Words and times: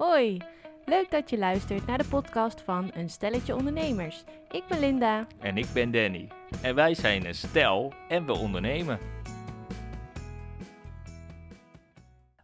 Hoi, 0.00 0.36
leuk 0.84 1.10
dat 1.10 1.30
je 1.30 1.38
luistert 1.38 1.86
naar 1.86 1.98
de 1.98 2.08
podcast 2.08 2.60
van 2.60 2.90
Een 2.94 3.10
Stelletje 3.10 3.54
Ondernemers. 3.56 4.24
Ik 4.50 4.62
ben 4.68 4.80
Linda. 4.80 5.26
En 5.38 5.56
ik 5.56 5.66
ben 5.74 5.90
Danny. 5.90 6.28
En 6.62 6.74
wij 6.74 6.94
zijn 6.94 7.26
een 7.26 7.34
stel 7.34 7.92
en 8.08 8.26
we 8.26 8.32
ondernemen. 8.32 8.98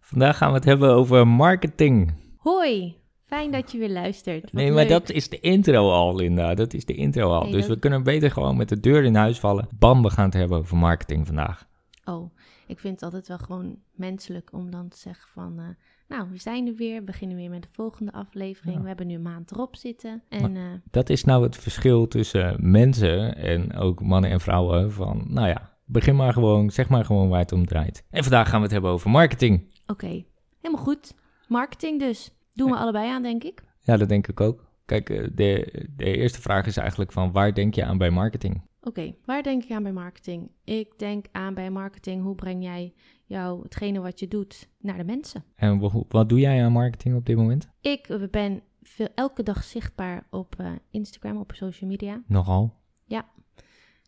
Vandaag 0.00 0.37
gaan 0.37 0.48
we 0.48 0.54
het 0.54 0.64
hebben 0.64 0.90
over 0.95 1.27
marketing. 1.29 2.14
Hoi, 2.37 2.96
fijn 3.25 3.50
dat 3.50 3.73
je 3.73 3.79
weer 3.79 3.91
luistert. 3.91 4.43
Wat 4.43 4.52
nee, 4.52 4.66
maar 4.73 4.82
leuk. 4.82 4.88
dat 4.88 5.11
is 5.11 5.29
de 5.29 5.41
intro 5.41 5.91
al, 5.91 6.14
Linda. 6.16 6.54
Dat 6.54 6.75
is 6.75 6.84
de 6.84 6.95
intro 6.95 7.30
al. 7.32 7.43
Nee, 7.43 7.52
dus 7.52 7.66
dat- 7.66 7.75
we 7.75 7.79
kunnen 7.80 8.02
beter 8.02 8.30
gewoon 8.30 8.57
met 8.57 8.68
de 8.68 8.80
deur 8.80 9.04
in 9.04 9.14
huis 9.14 9.38
vallen. 9.41 9.68
Bam, 9.79 10.02
we 10.02 10.11
gaan 10.11 10.25
het 10.25 10.34
hebben 10.34 10.59
over 10.59 10.77
marketing 10.77 11.27
vandaag. 11.27 11.66
Oh, 12.04 12.34
ik 12.66 12.79
vind 12.79 12.95
het 12.95 13.02
altijd 13.02 13.29
wel 13.29 13.38
gewoon 13.38 13.79
menselijk 13.93 14.52
om 14.52 14.70
dan 14.70 14.88
te 14.88 14.98
zeggen 14.98 15.29
van... 15.32 15.59
eh, 15.59 15.64
nou, 16.09 16.30
we 16.30 16.38
zijn 16.38 16.66
er 16.66 16.75
weer, 16.75 16.98
we 16.98 17.04
beginnen 17.04 17.36
weer 17.36 17.50
met 17.50 17.62
de 17.62 17.68
volgende 17.72 18.12
aflevering. 18.12 18.77
Ja. 18.77 18.82
We 18.82 18.89
hebben 18.89 19.07
nu 19.07 19.14
een 19.14 19.22
maand 19.22 19.50
erop 19.50 19.76
zitten. 19.76 20.22
En 20.29 20.57
eh, 20.57 20.62
Dat 20.90 21.08
is 21.11 21.25
nou 21.25 21.43
het 21.43 21.57
verschil 21.57 22.08
tussen 22.08 22.57
mensen 22.71 23.36
en 23.36 23.75
ook 23.76 24.00
mannen 24.03 24.31
en 24.31 24.40
vrouwen. 24.40 24.93
Van, 24.93 25.25
nou 25.29 25.48
ja, 25.48 25.76
begin 25.84 26.17
maar 26.17 26.32
gewoon, 26.32 26.71
zeg 26.71 26.89
maar 26.89 27.04
gewoon 27.04 27.29
waar 27.29 27.40
het 27.40 27.53
om 27.53 27.67
draait. 27.67 28.04
En 28.11 28.22
vandaag 28.22 28.48
gaan 28.48 28.57
we 28.58 28.62
het 28.64 28.72
hebben 28.72 28.90
over 28.90 29.11
marketing. 29.11 29.72
oké, 29.86 30.25
helemaal 30.61 30.84
goed. 30.84 31.14
Marketing 31.48 32.00
dus. 32.00 32.31
Doen 32.55 32.70
we 32.70 32.77
allebei 32.77 33.11
aan, 33.11 33.23
denk 33.23 33.45
ik. 33.45 33.62
Ja, 33.81 33.97
dat 33.97 34.09
denk 34.09 34.27
ik 34.28 34.41
ook. 34.41 34.64
Kijk, 34.84 35.11
eh, 35.11 35.28
de, 35.34 35.84
de 35.97 36.17
eerste 36.17 36.41
vraag 36.41 36.67
is 36.67 36.77
eigenlijk 36.77 37.12
van 37.12 37.33
waar 37.33 37.55
denk 37.55 37.75
je 37.75 37.84
aan 37.84 37.98
bij 37.98 38.11
marketing? 38.11 38.62
Oké, 38.81 39.14
waar 39.25 39.42
denk 39.42 39.62
ik 39.64 39.70
aan 39.70 39.83
bij 39.83 39.92
marketing? 39.92 40.50
Ik 40.64 40.98
denk 40.98 41.27
aan 41.33 41.55
bij 41.55 41.70
marketing, 41.70 42.23
hoe 42.23 42.34
breng 42.34 42.62
jij 42.64 42.95
jou 43.27 43.62
hetgene 43.62 44.00
wat 44.00 44.20
je 44.20 44.28
doet 44.28 44.69
naar 44.80 44.97
de 44.97 45.05
mensen? 45.05 45.44
En 45.56 45.78
wa- 45.78 46.03
wat 46.08 46.28
doe 46.28 46.41
jij 46.41 46.64
aan 46.64 46.72
marketing 46.72 47.17
op 47.17 47.27
dit 47.27 47.36
moment? 47.36 47.69
Ik 47.80 48.08
eh, 48.08 48.22
ben 48.30 48.61
veel, 48.83 49.08
elke 49.14 49.42
dag 49.42 49.64
zichtbaar 49.64 50.27
op 50.30 50.55
eh, 50.58 50.70
Instagram, 50.91 51.36
op 51.36 51.53
social 51.55 51.91
media. 51.91 52.23
Nogal. 52.27 52.75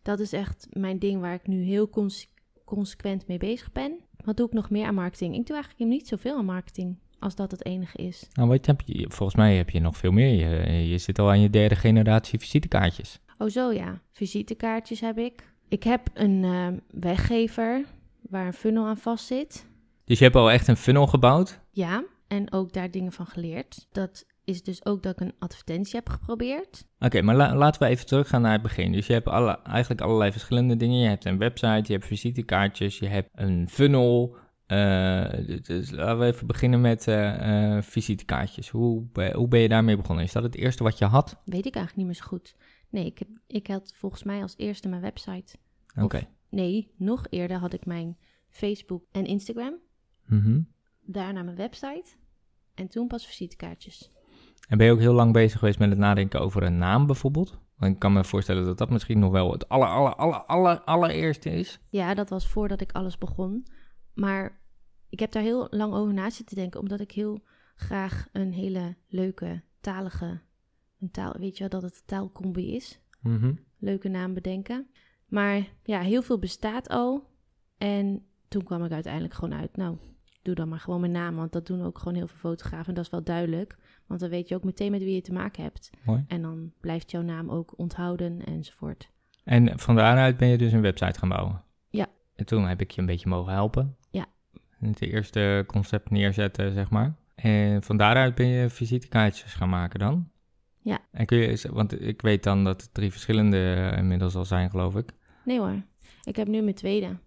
Dat 0.03 0.21
is 0.21 0.33
echt 0.33 0.67
mijn 0.73 0.99
ding 0.99 1.21
waar 1.21 1.35
ik 1.35 1.47
nu 1.47 1.63
heel 1.63 1.89
cons- 1.91 2.29
consequent 2.65 3.27
mee 3.27 3.39
bezig 3.39 3.73
ben. 3.73 3.93
Wat 4.25 4.37
doe 4.37 4.47
ik 4.47 4.53
nog 4.53 4.71
meer 4.71 4.87
aan 4.87 4.95
marketing? 4.95 5.35
Ik 5.37 5.47
doe 5.47 5.57
eigenlijk 5.57 5.91
niet 5.91 6.09
zoveel 6.09 6.37
aan 6.37 6.45
marketing, 6.45 6.97
als 7.19 7.35
dat 7.35 7.51
het 7.51 7.65
enige 7.65 7.97
is. 7.99 8.29
Nou, 8.33 8.49
wat 8.49 8.67
heb 8.67 8.81
je, 8.85 9.07
volgens 9.11 9.39
mij 9.39 9.57
heb 9.57 9.71
je 9.71 9.81
nog 9.81 9.97
veel 9.97 10.11
meer. 10.13 10.29
Je, 10.35 10.89
je 10.89 10.99
zit 10.99 11.19
al 11.19 11.29
aan 11.29 11.41
je 11.41 11.51
derde 11.51 11.75
generatie 11.77 12.39
visitekaartjes. 12.39 13.21
Oh 13.39 13.49
zo 13.49 13.73
ja, 13.73 14.01
visitekaartjes 14.11 15.01
heb 15.01 15.19
ik. 15.19 15.53
Ik 15.69 15.83
heb 15.83 16.11
een 16.15 16.45
eh, 16.45 16.67
weggever 17.01 17.85
waar 18.29 18.47
een 18.47 18.53
funnel 18.53 18.87
aan 18.87 18.97
vast 18.97 19.27
zit. 19.27 19.67
Dus 20.05 20.19
je 20.19 20.25
hebt 20.25 20.37
al 20.37 20.51
echt 20.51 20.69
een 20.69 20.77
funnel 20.77 21.07
gebouwd. 21.07 21.61
Ja, 21.71 22.05
en 22.29 22.53
ook 22.53 22.73
daar 22.73 22.91
dingen 22.91 23.13
van 23.13 23.27
geleerd. 23.27 23.87
Dat 23.93 24.27
is 24.45 24.63
dus 24.63 24.85
ook 24.85 25.03
dat 25.03 25.13
ik 25.13 25.21
een 25.21 25.35
advertentie 25.39 25.97
heb 25.97 26.09
geprobeerd. 26.09 26.85
Oké, 26.99 27.23
maar 27.23 27.37
la- 27.37 27.55
laten 27.57 27.83
we 27.83 27.89
even 27.89 28.07
teruggaan 28.07 28.43
naar 28.43 28.53
het 28.53 28.63
begin. 28.63 28.93
Dus 28.93 29.07
je 29.07 29.13
hebt 29.13 29.29
alle, 29.29 29.59
eigenlijk 29.63 30.01
allerlei 30.01 30.33
verschillende 30.33 30.77
dingen. 30.77 30.99
Je 31.01 31.09
hebt 31.09 31.25
een 31.25 31.39
website, 31.39 31.83
je 31.87 31.93
hebt 31.93 32.07
visitekaartjes, 32.07 32.99
je 32.99 33.07
hebt 33.07 33.29
een 33.35 33.69
funnel. 33.69 34.37
Eh, 34.67 35.25
dus 35.63 35.91
laten 35.91 36.19
we 36.19 36.25
even 36.25 36.47
beginnen 36.47 36.81
met 36.81 37.09
eh, 37.09 37.77
eh, 37.77 37.83
visitekaartjes. 37.83 38.69
Hoe, 38.69 39.07
hoe 39.33 39.49
ben 39.49 39.61
je 39.61 39.69
daarmee 39.69 39.97
begonnen? 39.97 40.25
Is 40.25 40.33
dat 40.33 40.43
het 40.43 40.55
eerste 40.55 40.83
wat 40.83 40.99
je 40.99 41.05
had? 41.05 41.37
Weet 41.45 41.67
ik 41.67 41.75
eigenlijk 41.75 41.97
niet 41.97 42.07
meer 42.07 42.15
zo 42.15 42.25
goed. 42.27 42.55
Nee, 42.91 43.07
ik, 43.07 43.19
heb, 43.19 43.29
ik 43.47 43.67
had 43.67 43.93
volgens 43.95 44.23
mij 44.23 44.43
als 44.43 44.55
eerste 44.57 44.89
mijn 44.89 45.03
website. 45.03 45.57
Oké. 46.01 46.29
Nee, 46.51 46.91
nog 46.97 47.27
eerder 47.31 47.57
had 47.57 47.73
ik 47.73 47.87
mijn 47.87 48.17
Facebook 48.49 49.05
en 49.13 49.25
Instagram. 49.25 49.75
Mhm. 50.27 50.61
Daarna 51.03 51.43
mijn 51.43 51.57
website. 51.57 52.11
En 52.75 52.89
toen 52.89 53.07
pas 53.07 53.27
visitekaartjes. 53.27 54.11
En 54.69 54.79
ben 54.79 54.87
je 54.87 54.93
ook 54.93 54.99
heel 54.99 55.13
lang 55.13 55.33
bezig 55.33 55.59
geweest 55.59 55.79
met 55.79 55.89
het 55.89 55.99
nadenken 55.99 56.41
over 56.41 56.63
een 56.63 56.79
naam 56.79 57.07
bijvoorbeeld? 57.07 57.59
Want 57.77 57.93
ik 57.93 57.99
kan 57.99 58.13
me 58.13 58.25
voorstellen 58.25 58.65
dat 58.65 58.79
dat 58.79 58.91
misschien 58.91 59.19
nog 59.19 59.33
wel 59.33 59.53
het 59.53 59.69
aller, 59.69 59.89
aller, 59.89 60.15
aller, 60.15 60.45
aller, 60.45 60.81
allereerste 60.81 61.51
is. 61.51 61.81
Ja, 61.89 62.15
dat 62.15 62.29
was 62.29 62.49
voordat 62.49 62.81
ik 62.81 62.93
alles 62.93 63.19
begon. 63.19 63.67
Maar 64.15 64.61
ik 65.09 65.21
heb 65.21 65.33
daar 65.33 65.43
heel 65.43 65.67
lang 65.71 65.95
over 65.95 66.15
na 66.15 66.31
zitten 66.31 66.57
denken. 66.57 66.81
Omdat 66.81 67.01
ik 67.01 67.13
heel 67.13 67.45
graag 67.75 68.29
een 68.33 68.53
hele 68.53 68.97
leuke 69.09 69.63
talige... 69.81 70.41
Een 71.01 71.11
taal, 71.11 71.35
weet 71.39 71.57
je 71.59 71.69
wel 71.69 71.81
dat 71.81 71.91
het 71.91 72.07
taalcombi 72.07 72.75
is? 72.75 73.01
Mhm. 73.21 73.55
leuke 73.79 74.09
naam 74.09 74.35
bedenken. 74.35 74.91
Maar 75.29 75.63
ja, 75.83 76.01
heel 76.01 76.23
veel 76.23 76.39
bestaat 76.39 76.89
al. 76.89 77.27
En 77.79 78.27
toen 78.49 78.63
kwam 78.63 78.85
ik 78.85 78.93
uiteindelijk 78.93 79.35
gewoon 79.35 79.55
uit, 79.55 79.77
nou, 79.77 79.97
doe 80.43 80.55
dan 80.55 80.69
maar 80.69 80.81
gewoon 80.81 81.01
mijn 81.01 81.13
naam. 81.13 81.37
Want 81.37 81.53
dat 81.53 81.67
doen 81.67 81.83
ook 81.83 81.99
gewoon 81.99 82.15
heel 82.15 82.27
veel 82.27 82.51
fotografen. 82.51 82.89
En 82.89 82.95
dat 82.95 83.05
is 83.05 83.11
wel 83.11 83.23
duidelijk. 83.23 83.77
Want 84.07 84.21
dan 84.21 84.31
weet 84.31 84.49
je 84.49 84.55
ook 84.55 84.65
meteen 84.65 84.91
met 84.91 85.03
wie 85.03 85.15
je 85.15 85.21
te 85.21 85.33
maken 85.33 85.63
hebt. 85.63 85.91
Mooi. 86.05 86.25
En 86.29 86.43
dan 86.43 86.73
blijft 86.81 87.11
jouw 87.11 87.23
naam 87.23 87.51
ook 87.51 87.79
onthouden 87.79 88.45
enzovoort. 88.45 89.11
En 89.45 89.79
van 89.79 89.97
daaruit 89.97 90.37
ben 90.37 90.49
je 90.49 90.59
dus 90.59 90.73
een 90.73 90.81
website 90.81 91.19
gaan 91.19 91.29
bouwen? 91.29 91.63
Ja. 91.89 92.07
En 92.35 92.47
toen 92.47 92.67
heb 92.67 92.81
ik 92.81 92.91
je 92.91 93.01
een 93.01 93.07
beetje 93.07 93.29
mogen 93.29 93.53
helpen? 93.53 93.97
Ja. 94.11 94.27
Het 94.79 95.01
eerste 95.01 95.65
concept 95.67 96.11
neerzetten, 96.11 96.73
zeg 96.73 96.91
maar. 96.91 97.15
En 97.35 97.83
van 97.83 97.97
daaruit 97.97 98.35
ben 98.35 98.47
je 98.47 98.71
visitekaartjes 98.71 99.55
gaan 99.55 99.69
maken 99.69 99.99
dan? 99.99 100.31
Ja. 100.83 100.99
En 101.13 101.27
kun 101.27 101.39
je, 101.39 101.69
want 101.73 102.01
ik 102.01 102.23
weet 102.23 102.43
dan 102.43 102.65
dat 102.65 102.83
er 102.83 102.93
drie 102.93 103.11
verschillende 103.11 103.75
eh, 103.75 103.99
inmiddels 103.99 104.35
al 104.35 104.45
zijn, 104.45 104.71
geloof 104.71 104.97
ik. 104.97 105.13
Nee 105.49 105.59
hoor, 105.59 105.83
ik 106.23 106.37
heb 106.37 106.49
nu 106.49 106.61
mijn 106.61 106.75
tweede. 106.75 107.19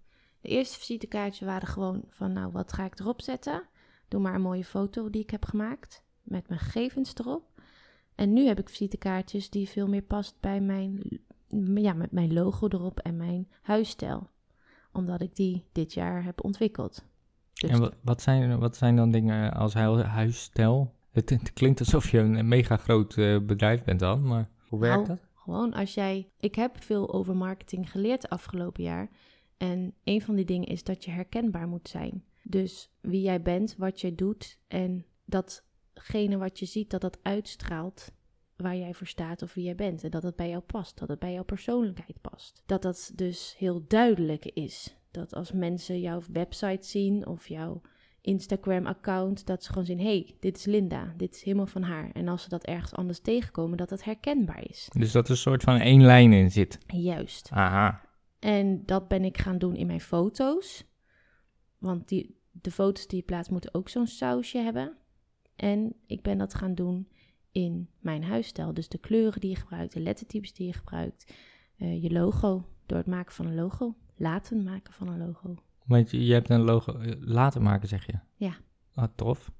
De 0.41 0.49
eerste 0.49 0.77
visitekaartjes 0.79 1.47
waren 1.47 1.67
gewoon 1.67 2.03
van, 2.09 2.33
nou, 2.33 2.51
wat 2.51 2.73
ga 2.73 2.85
ik 2.85 2.99
erop 2.99 3.21
zetten? 3.21 3.63
Doe 4.07 4.21
maar 4.21 4.35
een 4.35 4.41
mooie 4.41 4.63
foto 4.63 5.09
die 5.09 5.21
ik 5.21 5.29
heb 5.29 5.45
gemaakt 5.45 6.03
met 6.21 6.47
mijn 6.47 6.59
gegevens 6.59 7.13
erop. 7.15 7.43
En 8.15 8.33
nu 8.33 8.45
heb 8.47 8.59
ik 8.59 8.69
visitekaartjes 8.69 9.49
die 9.49 9.69
veel 9.69 9.87
meer 9.87 10.01
past 10.01 10.35
bij 10.39 10.61
mijn, 10.61 11.19
ja, 11.75 11.93
met 11.93 12.11
mijn 12.11 12.33
logo 12.33 12.67
erop 12.67 12.99
en 12.99 13.17
mijn 13.17 13.47
huisstijl. 13.61 14.29
Omdat 14.91 15.21
ik 15.21 15.35
die 15.35 15.65
dit 15.71 15.93
jaar 15.93 16.23
heb 16.23 16.43
ontwikkeld. 16.43 17.05
Dus 17.53 17.69
En 17.69 17.93
wat, 18.01 18.21
zijn, 18.21 18.59
wat 18.59 18.77
zijn 18.77 18.95
dan 18.95 19.11
dingen 19.11 19.53
als 19.53 19.73
hu- 19.73 20.01
huisstijl? 20.01 20.93
Het, 21.11 21.29
het 21.29 21.53
klinkt 21.53 21.79
alsof 21.79 22.11
je 22.11 22.17
een 22.19 22.47
mega 22.47 22.77
groot 22.77 23.17
eh, 23.17 23.39
bedrijf 23.39 23.83
bent 23.83 23.99
dan, 23.99 24.27
maar 24.27 24.49
hoe 24.67 24.79
werkt 24.79 25.07
Nou, 25.07 25.07
dat? 25.07 25.29
Gewoon 25.44 25.74
als 25.74 25.94
jij. 25.94 26.29
Ik 26.40 26.56
heb 26.56 26.84
veel 26.84 27.13
over 27.13 27.35
marketing 27.35 27.91
geleerd 27.91 28.29
afgelopen 28.29 28.84
jaar. 28.84 29.09
En 29.57 29.94
een 30.03 30.22
van 30.22 30.35
die 30.35 30.46
dingen 30.46 30.68
is 30.68 30.84
dat 30.84 31.06
je 31.06 31.12
herkenbaar 31.12 31.68
moet 31.68 31.90
zijn. 31.90 32.24
Dus 32.44 32.90
wie 33.00 33.22
jij 33.22 33.41
bent, 33.41 33.75
wat 33.78 34.01
je 34.01 34.16
doet 34.16 34.57
en 34.68 35.06
datgene 35.25 36.38
wat 36.38 36.59
je 36.59 36.66
ziet, 36.66 36.90
dat 36.90 37.01
dat 37.01 37.19
uitstraalt 37.22 38.12
waar 38.56 38.75
jij 38.75 38.94
voor 38.94 39.07
staat 39.07 39.41
of 39.41 39.53
wie 39.53 39.63
jij 39.63 39.75
bent. 39.75 40.03
En 40.03 40.12
dat 40.12 40.24
het 40.24 40.35
bij 40.35 40.50
jou 40.50 40.62
past, 40.62 41.00
dat 41.00 41.09
het 41.09 41.19
bij 41.19 41.34
jouw 41.34 41.44
persoonlijkheid 41.44 42.22
past. 42.22 42.63
Dat 42.66 42.81
dat 42.81 43.12
dus 43.16 43.56
heel 43.57 43.84
duidelijk 43.88 44.46
is. 44.46 44.96
Dat 45.12 45.34
als 45.34 45.51
mensen 45.51 46.00
jouw 46.00 46.22
website 46.31 46.88
zien 46.88 47.28
of 47.28 47.47
jouw 47.47 47.81
Instagram-account, 48.21 49.45
dat 49.45 49.63
ze 49.63 49.69
gewoon 49.69 49.85
zien: 49.85 49.99
hey, 49.99 50.35
dit 50.39 50.57
is 50.57 50.65
Linda, 50.65 51.13
dit 51.17 51.35
is 51.35 51.43
helemaal 51.43 51.67
van 51.67 51.81
haar. 51.83 52.11
En 52.11 52.27
als 52.27 52.43
ze 52.43 52.49
dat 52.49 52.63
ergens 52.63 52.93
anders 52.93 53.19
tegenkomen, 53.19 53.77
dat 53.77 53.89
het 53.89 54.03
herkenbaar 54.03 54.69
is. 54.69 54.89
Dus 54.97 55.11
dat 55.11 55.25
er 55.25 55.31
een 55.31 55.37
soort 55.37 55.63
van 55.63 55.79
één 55.79 56.01
lijn 56.01 56.33
in 56.33 56.51
zit. 56.51 56.79
Juist. 56.87 57.49
Aha. 57.51 58.01
En 58.39 58.85
dat 58.85 59.07
ben 59.07 59.23
ik 59.23 59.37
gaan 59.37 59.57
doen 59.57 59.75
in 59.75 59.87
mijn 59.87 60.01
foto's. 60.01 60.83
Want 61.77 62.07
die, 62.07 62.39
de 62.51 62.71
foto's 62.71 63.07
die 63.07 63.17
je 63.19 63.25
plaatst 63.25 63.51
moeten 63.51 63.73
ook 63.73 63.89
zo'n 63.89 64.07
sausje 64.07 64.57
hebben. 64.57 64.97
En 65.55 65.93
ik 66.05 66.21
ben 66.21 66.38
dat 66.38 66.53
gaan 66.53 66.75
doen 66.75 67.07
in 67.51 67.89
mijn 67.99 68.23
huisstijl. 68.23 68.73
Dus 68.73 68.89
de 68.89 68.97
kleuren 68.97 69.39
die 69.41 69.49
je 69.49 69.55
gebruikt, 69.55 69.93
de 69.93 69.99
lettertypes 69.99 70.53
die 70.53 70.67
je 70.67 70.73
gebruikt. 70.73 71.33
eh, 71.77 72.03
je 72.03 72.11
logo, 72.11 72.65
door 72.85 72.97
het 72.97 73.07
maken 73.07 73.33
van 73.33 73.45
een 73.45 73.55
logo. 73.55 73.95
Laten 74.15 74.63
maken 74.63 74.93
van 74.93 75.07
een 75.07 75.17
logo. 75.25 75.55
Want 75.86 76.12
je, 76.12 76.25
je 76.25 76.34
hebt 76.34 76.50
een 76.50 76.62
logo 76.62 76.97
eh, 76.97 77.12
laten 77.19 77.62
maken, 77.62 77.88
zeg 77.88 78.06
je? 78.06 78.14
Ja. 78.36 78.52
Ah, 78.96 79.08
tof. 79.16 79.52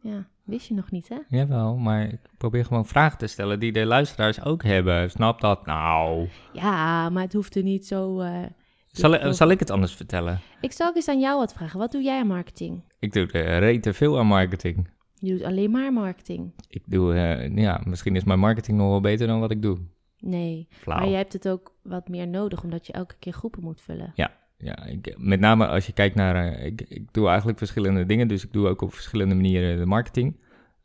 Ja, 0.00 0.26
wist 0.44 0.68
je 0.68 0.74
nog 0.74 0.90
niet 0.90 1.08
hè? 1.08 1.16
Jawel, 1.28 1.76
maar 1.76 2.02
ik 2.08 2.20
probeer 2.38 2.64
gewoon 2.64 2.86
vragen 2.86 3.18
te 3.18 3.26
stellen 3.26 3.60
die 3.60 3.72
de 3.72 3.86
luisteraars 3.86 4.42
ook 4.44 4.62
hebben. 4.62 5.10
Snap 5.10 5.40
dat 5.40 5.66
nou? 5.66 6.28
Ja, 6.52 7.08
maar 7.10 7.22
het 7.22 7.32
hoeft 7.32 7.56
er 7.56 7.62
niet 7.62 7.86
zo... 7.86 8.20
eh, 8.20 8.42
Zal, 8.86 9.14
ik- 9.14 9.32
zal 9.34 9.48
ik 9.50 9.58
het 9.58 9.70
anders 9.70 9.94
vertellen? 9.94 10.40
Ik 10.60 10.72
zal 10.72 10.88
ook 10.88 10.96
eens 10.96 11.08
aan 11.08 11.20
jou 11.20 11.38
wat 11.38 11.52
vragen. 11.52 11.78
Wat 11.78 11.92
doe 11.92 12.02
jij 12.02 12.20
aan 12.20 12.26
marketing? 12.26 12.82
Ik 12.98 13.12
doe 13.12 13.26
er 13.32 13.58
rete 13.58 13.92
veel 13.92 14.18
aan 14.18 14.26
marketing. 14.26 14.88
Je 15.18 15.32
doet 15.32 15.42
alleen 15.42 15.70
maar 15.70 15.92
marketing. 15.92 16.52
Ik 16.68 16.82
doe, 16.86 17.14
eh, 17.14 17.56
ja, 17.56 17.80
misschien 17.84 18.16
is 18.16 18.24
mijn 18.24 18.38
marketing 18.38 18.78
nog 18.78 18.88
wel 18.88 19.00
beter 19.00 19.26
dan 19.26 19.40
wat 19.40 19.50
ik 19.50 19.62
doe. 19.62 19.78
Nee, 20.18 20.66
Flauw. 20.70 20.98
maar 20.98 21.08
je 21.08 21.16
hebt 21.16 21.32
het 21.32 21.48
ook 21.48 21.74
wat 21.82 22.08
meer 22.08 22.28
nodig, 22.28 22.62
omdat 22.62 22.86
je 22.86 22.92
elke 22.92 23.14
keer 23.18 23.32
groepen 23.32 23.62
moet 23.62 23.80
vullen. 23.80 24.12
Ja, 24.14 24.30
ik, 24.58 25.14
met 25.16 25.40
name 25.40 25.66
als 25.66 25.86
je 25.86 25.92
kijkt 25.92 26.14
naar... 26.14 26.52
eh, 26.52 26.66
ik, 26.66 26.80
ik 26.88 27.12
doe 27.12 27.28
eigenlijk 27.28 27.58
verschillende 27.58 28.06
dingen, 28.06 28.28
dus 28.28 28.44
ik 28.44 28.52
doe 28.52 28.68
ook 28.68 28.82
op 28.82 28.94
verschillende 28.94 29.34
manieren 29.34 29.78
de 29.78 29.86
marketing. 29.86 30.36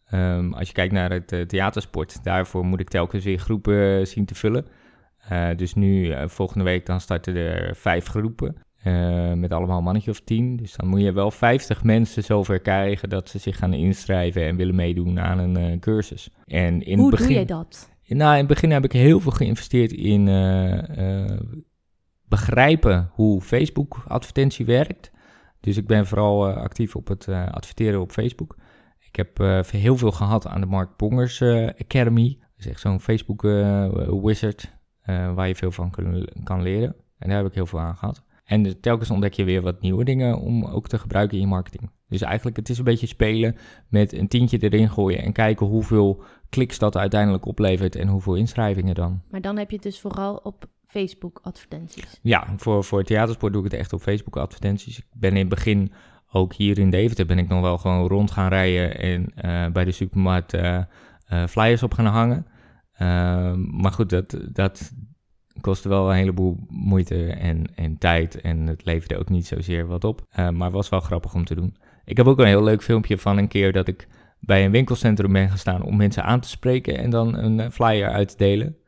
Ehm, 0.06 0.53
als 0.53 0.68
je 0.68 0.73
kijkt 0.73 0.94
naar 0.94 1.12
het 1.12 1.31
eh, 1.31 1.41
theatersport, 1.41 2.23
daarvoor 2.23 2.65
moet 2.65 2.79
ik 2.79 2.89
telkens 2.89 3.23
weer 3.23 3.38
groepen 3.38 4.00
eh, 4.00 4.06
zien 4.06 4.25
te 4.25 4.35
vullen. 4.35 4.65
Dus 5.56 5.73
nu, 5.73 6.13
volgende 6.29 6.63
week, 6.63 6.85
dan 6.85 7.01
starten 7.01 7.35
er 7.35 7.75
vijf 7.75 8.06
groepen. 8.06 8.56
met 9.35 9.51
allemaal 9.51 9.77
een 9.77 9.83
mannetje 9.83 10.12
of 10.12 10.19
tien. 10.19 10.56
Dus 10.56 10.75
dan 10.75 10.88
moet 10.88 11.01
je 11.01 11.12
wel 11.12 11.31
50 11.31 11.83
mensen 11.83 12.24
zover 12.24 12.59
krijgen 12.59 13.09
dat 13.09 13.29
ze 13.29 13.39
zich 13.39 13.57
gaan 13.57 13.74
inschrijven 13.74 14.45
en 14.45 14.56
willen 14.56 14.75
meedoen 14.75 15.19
aan 15.19 15.39
een 15.39 15.79
cursus. 15.79 16.29
En 16.45 16.81
in 16.81 16.97
Hoe 16.97 17.07
het 17.07 17.19
begin, 17.19 17.27
doe 17.27 17.35
jij 17.35 17.45
dat? 17.45 17.89
Nou, 18.07 18.31
in 18.31 18.38
het 18.38 18.47
begin 18.47 18.71
heb 18.71 18.83
ik 18.83 18.91
heel 18.91 19.19
veel 19.19 19.31
geïnvesteerd 19.31 19.91
in 19.91 20.27
begrijpen 22.31 23.10
hoe 23.13 23.42
Facebook 23.42 24.04
advertentie 24.07 24.66
werkt. 24.66 25.12
Dus 25.60 25.78
ik 25.78 25.88
ben 25.88 26.06
vooral 26.06 26.48
eh, 26.48 26.56
actief 26.56 26.95
op 26.95 27.07
het 27.07 27.28
eh, 27.28 27.48
adverteren 27.48 28.01
op 28.01 28.12
Facebook. 28.12 28.56
Ik 29.00 29.16
heb 29.16 29.39
eh, 29.39 29.62
heel 29.63 29.98
veel 29.98 30.12
gehad 30.12 30.48
aan 30.48 30.62
de 30.62 30.68
Mark 30.68 30.98
Bongers 30.98 31.42
Academy. 31.78 32.38
Dat 32.39 32.66
is 32.66 32.68
echt 32.68 32.80
zo'n 32.80 33.00
Facebook 33.00 33.42
wizard 34.22 34.80
waar 35.06 35.48
je 35.48 35.56
veel 35.56 35.72
van 35.72 35.92
kan, 36.44 36.62
leren. 36.62 36.95
En 37.18 37.30
daar 37.30 37.38
heb 37.38 37.48
ik 37.48 37.54
heel 37.54 37.66
veel 37.66 37.80
aan 37.80 37.95
gehad. 37.95 38.24
En 38.44 38.81
telkens 38.81 39.10
ontdek 39.10 39.34
je 39.34 39.44
weer 39.44 39.62
wat 39.62 39.81
nieuwe 39.81 40.04
dingen 40.04 40.39
om 40.39 40.66
ook 40.66 40.88
te 40.88 41.00
gebruiken 41.00 41.38
in 41.38 41.44
je 41.44 41.50
marketing. 41.50 41.89
Dus 42.07 42.22
eigenlijk 42.22 42.57
het 42.57 42.69
is 42.69 42.77
een 42.77 42.84
beetje 42.84 43.07
spelen 43.07 43.56
met 43.88 44.13
een 44.13 44.27
tientje 44.27 44.57
erin 44.57 44.89
gooien 44.89 45.24
en 45.24 45.34
kijken 45.34 45.66
hoeveel 45.66 46.24
kliks 46.50 46.80
dat 46.80 46.98
uiteindelijk 46.98 47.45
oplevert 47.45 47.95
en 47.95 48.07
hoeveel 48.07 48.36
inschrijvingen 48.36 48.95
dan. 48.95 49.22
Maar 49.30 49.42
dan 49.42 49.57
heb 49.57 49.69
je 49.69 49.75
het 49.75 49.86
dus 49.86 50.00
vooral 50.00 50.36
op 50.36 50.69
Facebook 50.91 51.39
advertenties. 51.43 52.19
Ja, 52.21 52.47
voor, 52.57 52.83
voor 52.83 53.03
theatersport 53.03 53.53
doe 53.53 53.65
ik 53.65 53.71
het 53.71 53.79
echt 53.79 53.93
op 53.93 54.01
Facebook 54.01 54.38
advertenties. 54.38 54.97
Ik 54.97 55.05
ben 55.13 55.31
in 55.31 55.38
het 55.38 55.49
begin, 55.49 55.91
ook 56.31 56.53
hier 56.53 56.79
in 56.79 56.89
Deventer, 56.89 57.25
ben 57.25 57.38
ik 57.38 57.47
nog 57.47 57.61
wel 57.61 57.77
gewoon 57.77 58.07
rond 58.07 58.31
gaan 58.31 58.49
rijden 58.49 58.99
en 58.99 59.33
eh, 59.35 59.71
bij 59.71 59.85
de 59.85 59.91
supermarkt 59.91 60.53
eh, 60.53 60.77
eh, 61.25 61.47
flyers 61.47 61.83
op 61.83 61.93
gaan 61.93 62.05
hangen. 62.05 62.45
Ehm, 62.93 63.81
maar 63.81 63.91
goed, 63.91 64.09
dat, 64.09 64.38
dat 64.53 64.91
kostte 65.61 65.89
wel 65.89 66.09
een 66.09 66.17
heleboel 66.17 66.57
moeite 66.67 67.27
en, 67.27 67.75
en 67.75 67.97
tijd 67.97 68.41
en 68.41 68.67
het 68.67 68.85
leverde 68.85 69.17
ook 69.17 69.29
niet 69.29 69.47
zozeer 69.47 69.88
wat 69.88 70.03
op. 70.03 70.25
Maar 70.53 70.71
was 70.71 70.89
wel 70.89 70.99
grappig 70.99 71.33
om 71.33 71.45
te 71.45 71.55
doen. 71.55 71.77
Ik 72.05 72.17
heb 72.17 72.27
ook 72.27 72.39
een 72.39 72.45
heel 72.45 72.63
leuk 72.63 72.83
filmpje 72.83 73.17
van 73.17 73.38
een 73.38 73.47
keer 73.47 73.71
dat 73.71 73.88
ik 73.88 74.07
bij 74.39 74.65
een 74.65 74.71
winkelcentrum 74.71 75.31
ben 75.31 75.49
gestaan 75.49 75.83
om 75.83 75.97
mensen 75.97 76.23
aan 76.23 76.39
te 76.39 76.49
spreken 76.49 76.97
en 76.97 77.09
dan 77.09 77.38
een 77.38 77.71
flyer 77.71 78.09
uit 78.09 78.29
te 78.29 78.38
delen. 78.38 78.81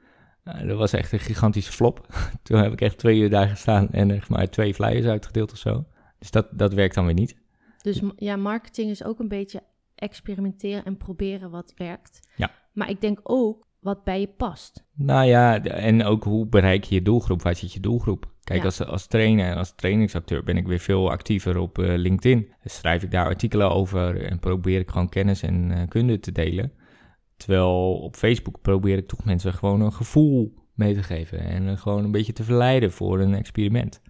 Nou, 0.43 0.67
dat 0.67 0.77
was 0.77 0.93
echt 0.93 1.11
een 1.11 1.19
gigantische 1.19 1.71
flop. 1.71 2.07
Toen 2.43 2.57
heb 2.57 2.71
ik 2.71 2.81
echt 2.81 2.97
twee 2.97 3.19
uur 3.19 3.29
daar 3.29 3.47
gestaan 3.47 3.89
en 3.89 4.11
echt 4.11 4.29
maar 4.29 4.49
twee 4.49 4.73
flyers 4.73 5.05
uitgedeeld 5.05 5.51
of 5.51 5.57
zo. 5.57 5.85
Dus 6.19 6.31
dat, 6.31 6.47
dat 6.51 6.73
werkt 6.73 6.95
dan 6.95 7.05
weer 7.05 7.13
niet. 7.13 7.41
Dus 7.81 8.01
ja, 8.15 8.35
marketing 8.35 8.89
is 8.89 9.03
ook 9.03 9.19
een 9.19 9.27
beetje 9.27 9.61
experimenteren 9.95 10.85
en 10.85 10.97
proberen 10.97 11.49
wat 11.49 11.73
werkt. 11.77 12.19
Ja. 12.35 12.51
Maar 12.73 12.89
ik 12.89 13.01
denk 13.01 13.19
ook 13.23 13.67
wat 13.79 14.03
bij 14.03 14.19
je 14.19 14.27
past. 14.27 14.85
Nou 14.93 15.25
ja, 15.25 15.63
en 15.63 16.03
ook 16.03 16.23
hoe 16.23 16.47
bereik 16.47 16.83
je 16.83 16.95
je 16.95 17.01
doelgroep? 17.01 17.41
Waar 17.41 17.55
zit 17.55 17.73
je 17.73 17.79
doelgroep? 17.79 18.31
Kijk, 18.43 18.59
Ja. 18.59 18.65
als, 18.65 18.85
als 18.85 19.07
trainer 19.07 19.45
en 19.45 19.57
als 19.57 19.75
trainingsacteur 19.75 20.43
ben 20.43 20.57
ik 20.57 20.67
weer 20.67 20.79
veel 20.79 21.11
actiever 21.11 21.57
op 21.57 21.79
eh, 21.79 21.97
LinkedIn. 21.97 22.47
Dus 22.63 22.75
schrijf 22.75 23.03
ik 23.03 23.11
daar 23.11 23.25
artikelen 23.25 23.71
over 23.71 24.25
en 24.25 24.39
probeer 24.39 24.79
ik 24.79 24.89
gewoon 24.89 25.09
kennis 25.09 25.41
en 25.41 25.71
eh, 25.71 25.87
kunde 25.87 26.19
te 26.19 26.31
delen. 26.31 26.71
Terwijl 27.37 27.99
op 27.99 28.15
Facebook 28.15 28.61
probeer 28.61 28.97
ik 28.97 29.07
toch 29.07 29.25
mensen 29.25 29.53
gewoon 29.53 29.81
een 29.81 29.93
gevoel 29.93 30.53
mee 30.73 30.93
te 30.93 31.03
geven. 31.03 31.39
En 31.39 31.77
gewoon 31.77 32.03
een 32.03 32.11
beetje 32.11 32.33
te 32.33 32.43
verleiden 32.43 32.91
voor 32.91 33.19
een 33.19 33.33
experiment. 33.33 34.01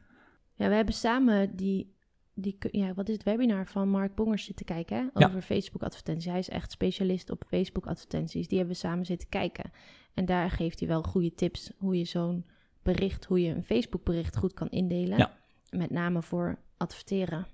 Ja, 0.54 0.70
we 0.70 0.76
hebben 0.76 0.94
samen 0.94 1.56
die, 1.56 1.96
die 2.34 2.58
ja, 2.72 2.94
wat 2.94 3.10
is 3.10 3.14
het 3.14 3.24
webinar 3.24 3.68
van 3.68 3.90
Mark 3.90 4.16
Bongers 4.16 4.46
zitten 4.46 4.66
kijken 4.66 4.98
hè? 4.98 5.20
Ja. 5.20 5.28
over 5.28 5.42
Facebook 5.42 5.84
advertenties. 5.84 6.30
Hij 6.32 6.40
is 6.40 6.50
echt 6.50 6.72
specialist 6.72 7.30
op 7.30 7.44
Facebook 7.48 7.86
advertenties. 7.86 8.48
Die 8.48 8.58
hebben 8.58 8.76
we 8.76 8.82
samen 8.82 9.06
zitten 9.06 9.30
kijken. 9.30 9.72
En 10.14 10.26
daar 10.26 10.50
geeft 10.50 10.80
hij 10.80 10.88
wel 10.88 11.04
goede 11.04 11.34
tips 11.34 11.72
hoe 11.78 11.98
je 11.98 12.06
zo'n 12.06 12.46
bericht, 12.84 13.26
hoe 13.26 13.42
je 13.42 13.56
een 13.56 13.64
Facebook 13.64 14.04
bericht 14.04 14.38
goed 14.38 14.54
kan 14.54 14.70
indelen. 14.70 15.18
Ja. 15.18 15.38
Met 15.70 15.90
name 15.90 16.22
voor 16.22 16.60
adverteren. 16.78 17.48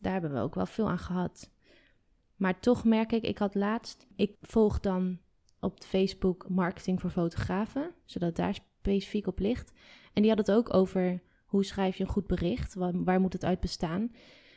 Daar 0.00 0.12
hebben 0.12 0.32
we 0.32 0.40
ook 0.40 0.54
wel 0.54 0.66
veel 0.66 0.88
aan 0.88 0.98
gehad. 0.98 1.50
Maar 2.36 2.60
toch 2.60 2.84
merk 2.84 3.12
ik, 3.12 3.22
ik 3.22 3.38
had 3.38 3.54
laatst, 3.54 4.06
ik 4.16 4.36
volg 4.40 4.80
dan 4.80 5.18
op 5.60 5.82
Facebook 5.84 6.46
marketing 6.48 7.00
voor 7.00 7.10
fotografen, 7.10 7.90
zodat 8.04 8.36
daar 8.36 8.54
specifiek 8.54 9.26
op 9.26 9.38
ligt. 9.38 9.72
En 10.12 10.22
die 10.22 10.30
had 10.30 10.46
het 10.46 10.50
ook 10.50 10.74
over 10.74 11.22
hoe 11.46 11.64
schrijf 11.64 11.96
je 11.96 12.04
een 12.04 12.10
goed 12.10 12.26
bericht, 12.26 12.74
waar, 12.74 13.20
moet 13.20 13.32
het 13.32 13.44
uit 13.44 13.60
bestaan. 13.60 14.10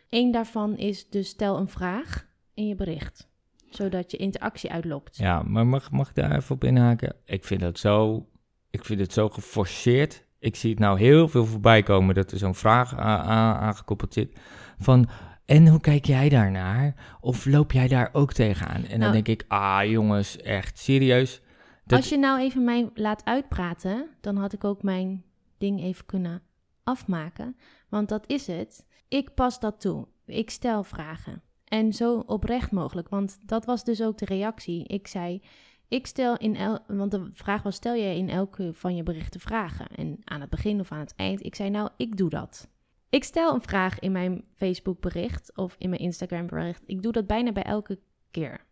Eén 0.10 0.32
daarvan 0.32 0.78
is 0.78 1.10
dus 1.10 1.30
stel 1.30 1.58
een 1.58 1.70
vraag 1.70 2.28
in 2.54 2.68
je 2.68 2.76
bericht, 2.76 3.30
zodat 3.70 4.12
je 4.12 4.18
interactie 4.18 4.72
uitlokt. 4.72 5.18
Ja, 5.18 5.42
maar 5.44 5.68
mag, 5.68 5.92
mag 5.92 6.10
ik 6.10 6.16
daar 6.16 6.36
even 6.36 6.56
op 6.56 6.64
inhaken? 6.64 7.16
Ik 7.26 7.44
vind 7.44 7.62
dat 7.62 7.80
zo, 7.80 8.26
ik 8.70 8.86
vind 8.86 9.00
het 9.00 9.14
zo 9.14 9.30
geforceerd. 9.30 10.28
Ik 10.40 10.56
zie 10.56 10.70
het 10.70 10.80
nou 10.80 11.00
heel 11.00 11.28
veel 11.28 11.46
voorbij 11.46 11.84
komen 11.84 12.16
dat 12.16 12.32
er 12.32 12.38
zo'n 12.38 12.56
vraag 12.56 12.98
aangekoppeld 12.98 14.14
zit 14.14 14.40
van... 14.80 15.10
En 15.50 15.68
hoe 15.68 15.80
kijk 15.80 16.06
jij 16.06 16.30
daarnaar? 16.30 17.18
Of 17.22 17.46
loop 17.46 17.72
jij 17.72 17.88
daar 17.88 18.10
ook 18.12 18.34
tegenaan? 18.34 18.84
En 18.84 18.90
dan 18.90 19.00
Nou- 19.00 19.12
denk 19.12 19.28
ik, 19.28 19.46
ah 19.48 19.86
jongens, 19.86 20.38
echt 20.38 20.78
serieus? 20.78 21.42
Dat- 21.86 22.00
Als 22.00 22.10
je 22.10 22.18
nou 22.18 22.40
even 22.40 22.64
mij 22.64 22.90
laat 22.94 23.26
uitpraten, 23.26 24.08
dan 24.22 24.38
had 24.38 24.54
ik 24.54 24.64
ook 24.64 24.84
mijn 24.84 25.24
ding 25.58 25.82
even 25.82 26.06
kunnen 26.06 26.42
afmaken. 26.84 27.56
Want 27.90 28.10
dat 28.10 28.28
is 28.28 28.48
het. 28.48 28.86
Ik 29.08 29.34
pas 29.34 29.60
dat 29.60 29.82
toe. 29.82 30.08
Ik 30.26 30.50
stel 30.50 30.84
vragen. 30.84 31.42
En 31.66 31.94
zo 31.94 32.24
oprecht 32.26 32.72
mogelijk. 32.72 33.10
Want 33.10 33.38
dat 33.46 33.66
was 33.66 33.84
dus 33.84 34.02
ook 34.02 34.18
de 34.18 34.26
reactie. 34.26 34.88
Ik 34.88 35.08
zei, 35.08 35.42
ik 35.88 36.08
stel 36.08 36.38
in 36.38 36.56
el... 36.56 36.80
Want 36.88 37.12
de 37.12 37.30
vraag 37.34 37.64
was, 37.64 37.76
stel 37.76 37.96
jij 37.96 38.18
in 38.18 38.30
elke 38.30 38.74
van 38.74 38.96
je 38.96 39.04
berichten 39.04 39.40
vragen? 39.40 39.88
En 39.88 40.18
aan 40.24 40.42
het 40.42 40.50
begin 40.50 40.80
of 40.80 40.92
aan 40.92 41.00
het 41.00 41.14
eind. 41.16 41.46
Ik 41.46 41.56
zei, 41.56 41.70
nou, 41.70 41.90
ik 41.98 42.18
doe 42.18 42.30
dat. 42.30 42.70
Ik 43.10 43.24
stel 43.24 43.54
een 43.54 43.62
vraag 43.62 44.00
in 44.00 44.12
mijn 44.12 44.44
Facebook 44.56 45.00
bericht 45.00 45.58
of 45.58 45.76
in 45.78 45.90
mijn 45.90 46.02
Instagram 46.02 46.48
bericht. 46.48 46.84
Ik 46.86 47.02
doe 47.02 47.12
dat 47.12 47.28
bijna 47.28 47.52
bij 47.52 47.64
elke 47.64 48.00
keer. 48.32 48.66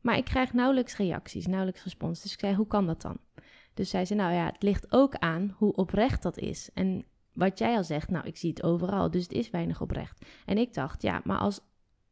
Maar 0.00 0.16
ik 0.16 0.24
krijg 0.24 0.52
nauwelijks 0.52 0.96
reacties, 0.96 1.46
nauwelijks 1.46 1.82
respons. 1.82 2.22
Dus 2.22 2.32
ik 2.32 2.40
zei, 2.40 2.54
hoe 2.54 2.66
kan 2.66 2.86
dat 2.86 3.02
dan? 3.02 3.18
Dus 3.74 3.90
zij 3.90 4.04
zei, 4.04 4.18
nou 4.20 4.32
ja, 4.32 4.46
het 4.46 4.62
ligt 4.62 4.92
ook 4.92 5.14
aan 5.14 5.54
hoe 5.56 5.72
oprecht 5.72 6.22
dat 6.22 6.38
is. 6.38 6.70
En 6.74 7.04
wat 7.32 7.58
jij 7.58 7.76
al 7.76 7.84
zegt, 7.84 8.10
nou, 8.10 8.26
ik 8.26 8.36
zie 8.36 8.50
het 8.50 8.62
overal, 8.62 9.10
dus 9.10 9.22
het 9.22 9.32
is 9.32 9.50
weinig 9.50 9.80
oprecht. 9.80 10.26
En 10.46 10.58
ik 10.58 10.74
dacht, 10.74 11.02
ja, 11.02 11.20
maar 11.24 11.38
als 11.38 11.60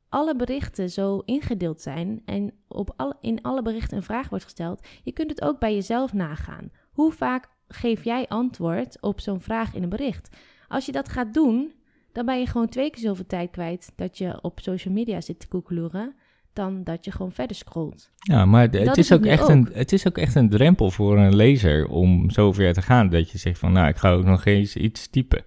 alle 0.09 0.37
berichten 0.37 0.91
zo 0.91 1.19
ingedeeld 1.25 1.81
zijn 1.81 2.23
en 2.25 2.53
op 2.69 2.93
alle, 2.97 3.17
in 3.21 3.43
alle 3.43 3.63
berichten 3.63 3.97
een 3.97 4.03
vraag 4.03 4.29
wordt 4.29 4.45
gesteld, 4.45 4.87
je 5.03 5.13
kunt 5.13 5.31
het 5.31 5.43
ook 5.43 5.59
bij 5.59 5.75
jezelf 5.75 6.13
nagaan. 6.13 6.71
Hoe 6.91 7.13
vaak 7.13 7.49
geef 7.69 8.05
jij 8.05 8.29
antwoord 8.29 9.03
op 9.03 9.21
zo'n 9.21 9.41
vraag 9.41 9.75
in 9.75 9.83
een 9.83 9.89
bericht? 9.89 10.37
Als 10.69 10.87
je 10.87 10.93
dat 10.93 11.09
gaat 11.09 11.35
doen, 11.35 11.73
dan 12.13 12.27
ben 12.27 12.39
je 12.39 12.47
gewoon 12.47 12.69
twee 12.69 12.91
keer 12.91 13.03
zoveel 13.03 13.27
tijd 13.27 13.51
kwijt 13.51 13.93
dat 13.97 14.19
je 14.19 14.39
op 14.43 14.61
social 14.61 14.95
media 14.95 15.21
zit 15.21 15.41
te 15.41 15.49
koekeloeren, 15.49 16.15
dan 16.53 16.85
dat 16.85 17.05
je 17.05 17.11
gewoon 17.11 17.33
verder 17.33 17.57
scrolt. 17.57 18.11
Ja, 18.17 18.45
maar 18.45 18.63
het 18.63 18.97
is, 18.97 19.13
ook 19.13 19.27
echt 19.27 19.43
ook. 19.43 19.49
Een, 19.49 19.69
het 19.73 19.93
is 19.93 20.07
ook 20.07 20.19
echt 20.19 20.35
een 20.35 20.49
drempel 20.49 20.91
voor 20.91 21.19
een 21.19 21.37
lezer 21.37 21.89
om 21.89 22.31
zover 22.31 22.73
te 22.73 22.83
gaan. 22.83 23.09
Dat 23.09 23.31
je 23.31 23.39
zegt 23.39 23.59
van, 23.59 23.73
nou, 23.73 23.89
ik 23.89 23.97
ga 23.97 24.13
ook 24.13 24.25
nog 24.25 24.45
eens 24.45 24.77
iets 24.77 25.09
typen. 25.09 25.45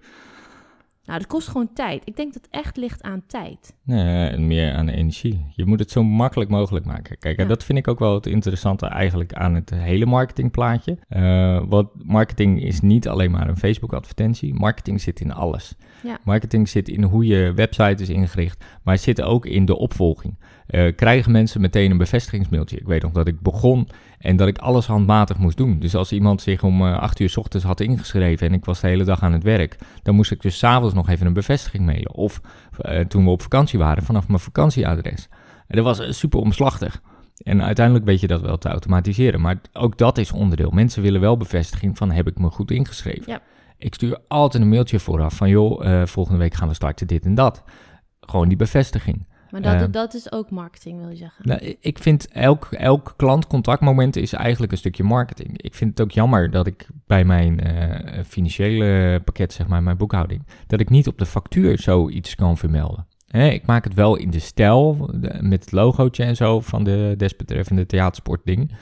Nou, 1.04 1.18
dat 1.18 1.26
kost 1.28 1.48
gewoon 1.48 1.72
tijd. 1.74 2.02
Ik 2.04 2.16
denk 2.16 2.32
dat 2.32 2.42
het 2.42 2.50
echt 2.64 2.76
ligt 2.76 3.02
aan 3.02 3.22
tijd. 3.26 3.74
Nee, 3.84 4.28
en 4.28 4.46
meer 4.46 4.72
aan 4.72 4.88
energie. 4.88 5.44
Je 5.54 5.66
moet 5.66 5.78
het 5.78 5.90
zo 5.90 6.02
makkelijk 6.04 6.50
mogelijk 6.50 6.84
maken. 6.86 7.18
Kijk, 7.18 7.36
en 7.36 7.42
Ja. 7.42 7.48
dat 7.48 7.64
vind 7.64 7.78
ik 7.78 7.88
ook 7.88 7.98
wel 7.98 8.14
het 8.14 8.26
interessante 8.26 8.86
eigenlijk 8.86 9.32
aan 9.32 9.54
het 9.54 9.70
hele 9.70 10.06
marketingplaatje. 10.06 10.98
Eh 11.08 11.40
want 11.68 11.88
marketing 12.04 12.62
is 12.62 12.80
niet 12.80 13.08
alleen 13.08 13.30
maar 13.30 13.48
een 13.48 13.56
Facebook-advertentie. 13.56 14.54
Marketing 14.54 15.00
zit 15.00 15.20
in 15.20 15.32
alles. 15.32 15.74
Ja. 16.02 16.18
Marketing 16.24 16.68
zit 16.68 16.88
in 16.88 17.02
hoe 17.02 17.26
je 17.26 17.52
website 17.54 18.02
is 18.02 18.08
ingericht, 18.08 18.64
maar 18.82 18.94
het 18.94 19.02
zit 19.02 19.22
ook 19.22 19.46
in 19.46 19.64
de 19.64 19.76
opvolging. 19.78 20.34
Eh, 20.66 20.94
krijgen 20.96 21.32
mensen 21.32 21.60
meteen 21.60 21.90
een 21.90 21.98
bevestigingsmailtje? 21.98 22.76
Ik 22.76 22.86
weet 22.86 23.02
nog 23.02 23.12
dat 23.12 23.28
ik 23.28 23.40
begon 23.40 23.88
en 24.22 24.36
dat 24.36 24.48
ik 24.48 24.58
alles 24.58 24.86
handmatig 24.86 25.38
moest 25.38 25.56
doen. 25.56 25.78
Dus 25.78 25.94
als 25.94 26.12
iemand 26.12 26.42
zich 26.42 26.62
om 26.62 26.86
eh, 26.86 26.98
8 26.98 27.20
uur 27.20 27.30
's 27.30 27.36
ochtends 27.36 27.66
had 27.66 27.80
ingeschreven 27.80 28.46
en 28.46 28.52
ik 28.52 28.64
was 28.64 28.80
de 28.80 28.86
hele 28.86 29.04
dag 29.04 29.22
aan 29.22 29.32
het 29.32 29.42
werk, 29.42 29.78
dan 30.02 30.14
moest 30.14 30.30
ik 30.30 30.42
dus 30.42 30.58
s'avonds 30.58 30.94
nog 30.94 31.08
even 31.08 31.26
een 31.26 31.32
bevestiging 31.32 31.84
mailen. 31.84 32.14
Of 32.14 32.40
eh, 32.78 33.00
toen 33.00 33.24
we 33.24 33.30
op 33.30 33.42
vakantie 33.42 33.78
waren, 33.78 34.02
vanaf 34.02 34.28
mijn 34.28 34.40
vakantieadres. 34.40 35.28
En 35.66 35.76
dat 35.76 35.84
was 35.84 35.98
eh, 35.98 36.10
super 36.10 36.40
omslachtig. 36.40 37.02
En 37.36 37.62
uiteindelijk 37.62 38.04
weet 38.06 38.20
je 38.20 38.26
dat 38.26 38.40
wel 38.40 38.58
te 38.58 38.68
automatiseren. 38.68 39.40
Maar 39.40 39.60
ook 39.72 39.98
dat 39.98 40.18
is 40.18 40.32
onderdeel. 40.32 40.70
Mensen 40.70 41.02
willen 41.02 41.20
wel 41.20 41.36
bevestiging 41.36 41.96
van 41.96 42.10
heb 42.10 42.26
ik 42.26 42.38
me 42.38 42.50
goed 42.50 42.70
ingeschreven. 42.70 43.32
Ja. 43.32 43.40
Ik 43.78 43.94
stuur 43.94 44.18
altijd 44.28 44.62
een 44.62 44.68
mailtje 44.68 44.98
vooraf 44.98 45.34
van 45.34 45.48
joh, 45.48 46.04
volgende 46.06 46.38
week 46.38 46.54
gaan 46.54 46.68
we 46.68 46.74
starten 46.74 47.06
dit 47.06 47.24
en 47.24 47.34
dat. 47.34 47.62
Gewoon 48.20 48.48
die 48.48 48.56
bevestiging. 48.56 49.26
Maar 49.52 49.62
dat, 49.62 49.72
Eh. 49.74 49.86
dat 49.90 50.14
is 50.14 50.32
ook 50.32 50.50
marketing, 50.50 50.98
wil 51.00 51.08
je 51.08 51.16
zeggen. 51.16 51.48
Nou, 51.48 51.76
ik 51.80 51.98
vind 51.98 52.28
elk, 52.28 52.68
elk 52.70 53.14
klantcontactmoment 53.16 54.16
is 54.16 54.32
eigenlijk 54.32 54.72
een 54.72 54.78
stukje 54.78 55.02
marketing. 55.04 55.60
Ik 55.62 55.74
vind 55.74 55.90
het 55.90 56.00
ook 56.00 56.10
jammer 56.12 56.50
dat 56.50 56.66
ik 56.66 56.86
bij 57.06 57.24
mijn 57.24 57.60
eh, 57.60 58.24
financiële 58.24 59.20
pakket, 59.24 59.52
zeg 59.52 59.66
maar, 59.66 59.82
mijn 59.82 59.96
boekhouding, 59.96 60.46
dat 60.66 60.80
ik 60.80 60.90
niet 60.90 61.06
op 61.08 61.18
de 61.18 61.26
factuur 61.26 61.78
zoiets 61.78 62.34
kan 62.34 62.56
vermelden. 62.56 63.06
Ik 63.30 63.66
maak 63.66 63.84
het 63.84 63.94
wel 63.94 64.16
in 64.16 64.30
de 64.30 64.38
stijl, 64.38 65.10
de- 65.14 65.38
met 65.40 65.60
het 65.64 65.72
logootje 65.72 66.24
en 66.24 66.36
zo 66.36 66.60
van 66.60 66.84
de 66.84 67.14
desbetreffende 67.16 67.86
theatersportding. 67.86 68.72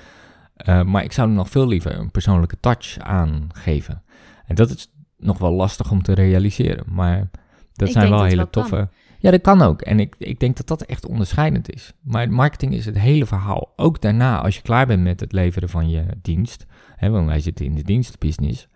Eh, 0.57 0.83
maar 0.83 1.05
ik 1.05 1.13
zou 1.13 1.29
er 1.29 1.35
nog 1.35 1.51
veel 1.51 1.67
liever 1.67 1.99
een 1.99 2.11
persoonlijke 2.11 2.57
touch 2.61 2.99
aan 2.99 3.49
geven. 3.53 4.03
En 4.47 4.55
dat 4.55 4.71
is 4.71 4.91
nog 5.19 5.39
wel 5.39 5.53
lastig 5.53 5.91
om 5.91 6.03
te 6.03 6.13
realiseren. 6.13 6.85
Maar 6.89 7.31
Dat 7.73 7.89
Ik 7.89 7.95
zijn 7.95 8.11
wel 8.11 8.23
hele 8.25 8.37
wel 8.37 8.51
toffe. 8.51 8.89
Ja, 9.21 9.31
dat 9.31 9.41
kan 9.41 9.63
ook. 9.63 9.83
En 9.83 10.01
ik, 10.01 10.15
ik 10.19 10.41
denk 10.41 10.57
dat 10.57 10.67
dat 10.67 10.83
echt 10.83 11.07
onderscheidend 11.07 11.73
is. 11.73 11.93
Maar 12.01 12.31
marketing 12.31 12.75
is 12.75 12.85
het 12.85 12.99
hele 12.99 13.27
verhaal. 13.27 13.73
Ook 13.77 14.01
daarna, 14.01 14.41
als 14.41 14.57
je 14.57 14.63
klaar 14.63 14.87
bent 14.87 15.03
met 15.03 15.21
het 15.21 15.33
leveren 15.33 15.69
van 15.69 15.91
je 15.91 16.05
dienst, 16.23 16.67
hè, 16.97 17.11
want 17.11 17.27
wij 17.27 17.41
zitten 17.41 17.65
in 17.65 17.75
de 17.75 17.83
dienstbusiness, 17.83 18.69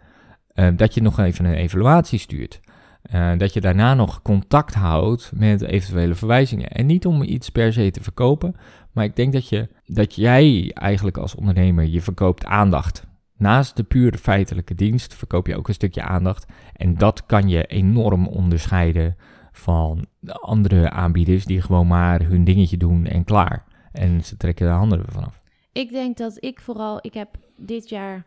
eh, 0.49 0.69
dat 0.77 0.95
je 0.95 1.03
nog 1.03 1.19
even 1.19 1.45
een 1.45 1.55
evaluatie 1.55 2.19
stuurt. 2.19 2.61
Eh, 3.03 3.31
dat 3.37 3.53
je 3.53 3.61
daarna 3.61 3.95
nog 3.95 4.23
contact 4.23 4.75
houdt 4.75 5.31
met 5.35 5.63
eventuele 5.63 6.15
verwijzingen. 6.15 6.69
En 6.69 6.87
niet 6.87 7.07
om 7.07 7.23
iets 7.23 7.49
per 7.49 7.73
se 7.73 7.91
te 7.91 8.03
verkopen, 8.03 8.57
maar 8.93 9.05
ik 9.05 9.17
denk 9.17 9.33
dat, 9.33 9.49
je, 9.49 9.69
dat 9.87 10.15
jij 10.15 10.71
eigenlijk 10.75 11.17
als 11.17 11.35
ondernemer, 11.35 11.85
je 11.85 12.01
verkoopt 12.01 12.45
aandacht. 12.45 13.07
Naast 13.37 13.77
de 13.77 13.83
pure 13.83 14.19
feitelijke 14.19 14.75
dienst 14.75 15.15
verkoop 15.15 15.47
je 15.47 15.57
ook 15.57 15.69
een 15.69 15.75
stukje 15.75 16.03
aandacht. 16.03 16.47
En 16.73 16.95
dat 16.95 17.27
kan 17.27 17.49
je 17.49 17.65
enorm 17.65 18.27
onderscheiden 18.27 19.17
van 19.57 20.07
de 20.21 20.33
andere 20.33 20.91
aanbieders 20.91 21.45
die 21.45 21.61
gewoon 21.61 21.87
maar 21.87 22.23
hun 22.23 22.45
dingetje 22.45 22.77
doen 22.77 23.07
en 23.07 23.25
klaar. 23.25 23.65
En 23.93 24.25
ze 24.25 24.37
trekken 24.37 24.67
de 24.67 24.73
handen 24.73 24.99
ervan 24.99 25.25
af. 25.25 25.43
Ik 25.73 25.91
denk 25.91 26.17
dat 26.17 26.45
ik 26.45 26.61
vooral, 26.61 26.99
ik 27.01 27.15
heb 27.15 27.37
dit 27.57 27.89
jaar 27.89 28.27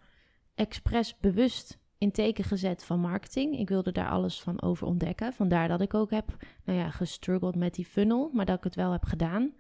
expres 0.55 1.17
bewust 1.19 1.79
in 1.97 2.11
teken 2.11 2.43
gezet 2.43 2.83
van 2.83 2.99
marketing. 2.99 3.59
Ik 3.59 3.69
wilde 3.69 3.91
daar 3.91 4.09
alles 4.09 4.41
van 4.41 4.61
over 4.61 4.87
ontdekken. 4.87 5.33
Vandaar 5.33 5.67
dat 5.67 5.81
ik 5.81 5.93
ook 5.93 6.11
heb, 6.11 6.35
nou 6.63 6.79
ja, 6.79 6.89
gestruggeld 6.89 7.55
met 7.55 7.75
die 7.75 7.85
funnel, 7.85 8.29
maar 8.33 8.45
dat 8.45 8.57
ik 8.57 8.63
het 8.63 8.75
wel 8.75 8.91
heb 8.91 9.03
gedaan. 9.03 9.53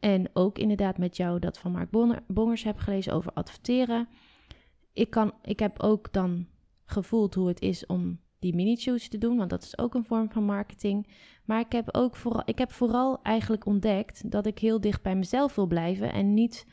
En 0.00 0.30
ook 0.32 0.58
inderdaad 0.58 0.98
met 0.98 1.16
jou 1.16 1.38
dat 1.38 1.58
van 1.58 1.72
Mark 1.72 1.90
Bongers 2.26 2.62
heb 2.62 2.78
gelezen 2.78 3.12
over 3.12 3.32
adverteren. 3.32 4.08
Ik, 4.92 5.10
kan, 5.10 5.32
ik 5.42 5.58
heb 5.58 5.82
ook 5.82 6.12
dan 6.12 6.46
gevoeld 6.84 7.34
hoe 7.34 7.48
het 7.48 7.60
is 7.60 7.86
om 7.86 8.18
die 8.40 8.54
mini-choose 8.54 9.08
te 9.08 9.18
doen, 9.18 9.36
want 9.36 9.50
dat 9.50 9.62
is 9.62 9.78
ook 9.78 9.94
een 9.94 10.04
vorm 10.04 10.30
van 10.30 10.44
marketing. 10.44 11.06
Maar 11.44 11.60
ik 11.60 11.72
heb 11.72 11.94
ook 11.94 12.16
vooral, 12.16 12.42
ik 12.44 12.58
heb 12.58 12.72
vooral 12.72 13.22
eigenlijk 13.22 13.66
ontdekt 13.66 14.30
dat 14.30 14.46
ik 14.46 14.58
heel 14.58 14.80
dicht 14.80 15.02
bij 15.02 15.16
mezelf 15.16 15.54
wil 15.54 15.66
blijven 15.66 16.12
en 16.12 16.34
niet 16.34 16.66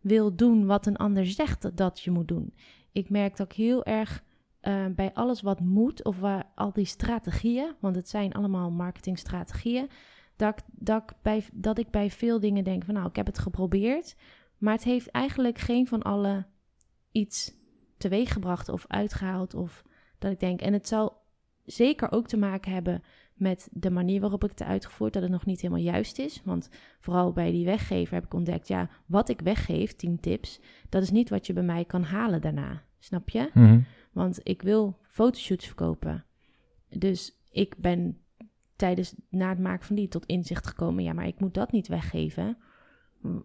wil 0.00 0.36
doen 0.36 0.66
wat 0.66 0.86
een 0.86 0.96
ander 0.96 1.26
zegt 1.26 1.76
dat 1.76 2.00
je 2.00 2.10
moet 2.10 2.28
doen. 2.28 2.54
Ik 2.92 3.10
merk 3.10 3.36
dat 3.36 3.46
ik 3.46 3.56
heel 3.56 3.84
erg 3.84 4.24
eh, 4.60 4.86
bij 4.96 5.12
alles 5.14 5.40
wat 5.42 5.60
moet, 5.60 6.04
of 6.04 6.18
waar 6.18 6.50
al 6.54 6.72
die 6.72 6.84
strategieën, 6.84 7.74
want 7.80 7.96
het 7.96 8.08
zijn 8.08 8.32
allemaal 8.32 8.70
marketingstrategieën, 8.70 9.88
dat, 10.36 10.58
ik- 10.58 10.64
dat, 10.72 11.02
ik 11.02 11.16
bij, 11.22 11.44
dat 11.52 11.78
ik 11.78 11.90
bij 11.90 12.10
veel 12.10 12.40
dingen 12.40 12.64
denk 12.64 12.84
van 12.84 12.94
nou, 12.94 13.08
ik 13.08 13.16
heb 13.16 13.26
het 13.26 13.38
geprobeerd, 13.38 14.16
maar 14.58 14.72
het 14.74 14.84
heeft 14.84 15.10
eigenlijk 15.10 15.58
geen 15.58 15.86
van 15.86 16.02
alle 16.02 16.46
iets 17.12 17.52
teweeggebracht 17.98 18.68
of 18.68 18.84
uitgehaald 18.88 19.54
of 19.54 19.82
dat 20.22 20.32
ik 20.32 20.40
denk. 20.40 20.60
En 20.60 20.72
het 20.72 20.88
zal 20.88 21.20
zeker 21.64 22.12
ook 22.12 22.26
te 22.26 22.36
maken 22.36 22.72
hebben 22.72 23.02
met 23.34 23.68
de 23.72 23.90
manier 23.90 24.20
waarop 24.20 24.44
ik 24.44 24.50
het 24.50 24.62
uitgevoerd, 24.62 25.12
dat 25.12 25.22
het 25.22 25.30
nog 25.30 25.46
niet 25.46 25.60
helemaal 25.60 25.82
juist 25.82 26.18
is. 26.18 26.42
Want 26.44 26.68
vooral 27.00 27.32
bij 27.32 27.50
die 27.50 27.64
weggever 27.64 28.14
heb 28.14 28.24
ik 28.24 28.34
ontdekt, 28.34 28.68
ja, 28.68 28.90
wat 29.06 29.28
ik 29.28 29.40
weggeef, 29.40 29.96
10 29.96 30.20
tips, 30.20 30.60
dat 30.88 31.02
is 31.02 31.10
niet 31.10 31.30
wat 31.30 31.46
je 31.46 31.52
bij 31.52 31.62
mij 31.62 31.84
kan 31.84 32.02
halen 32.02 32.40
daarna. 32.40 32.82
Snap 32.98 33.28
je? 33.28 33.50
Mhm. 33.54 33.80
Want 34.12 34.40
ik 34.42 34.62
wil 34.62 34.98
fotoshoots 35.08 35.66
verkopen. 35.66 36.24
Dus 36.88 37.36
ik 37.50 37.76
ben 37.78 38.18
tijdens 38.76 39.14
na 39.28 39.48
het 39.48 39.58
maken 39.58 39.86
van 39.86 39.96
die 39.96 40.08
tot 40.08 40.26
inzicht 40.26 40.66
gekomen, 40.66 41.04
ja, 41.04 41.12
maar 41.12 41.26
ik 41.26 41.40
moet 41.40 41.54
dat 41.54 41.72
niet 41.72 41.88
weggeven. 41.88 42.56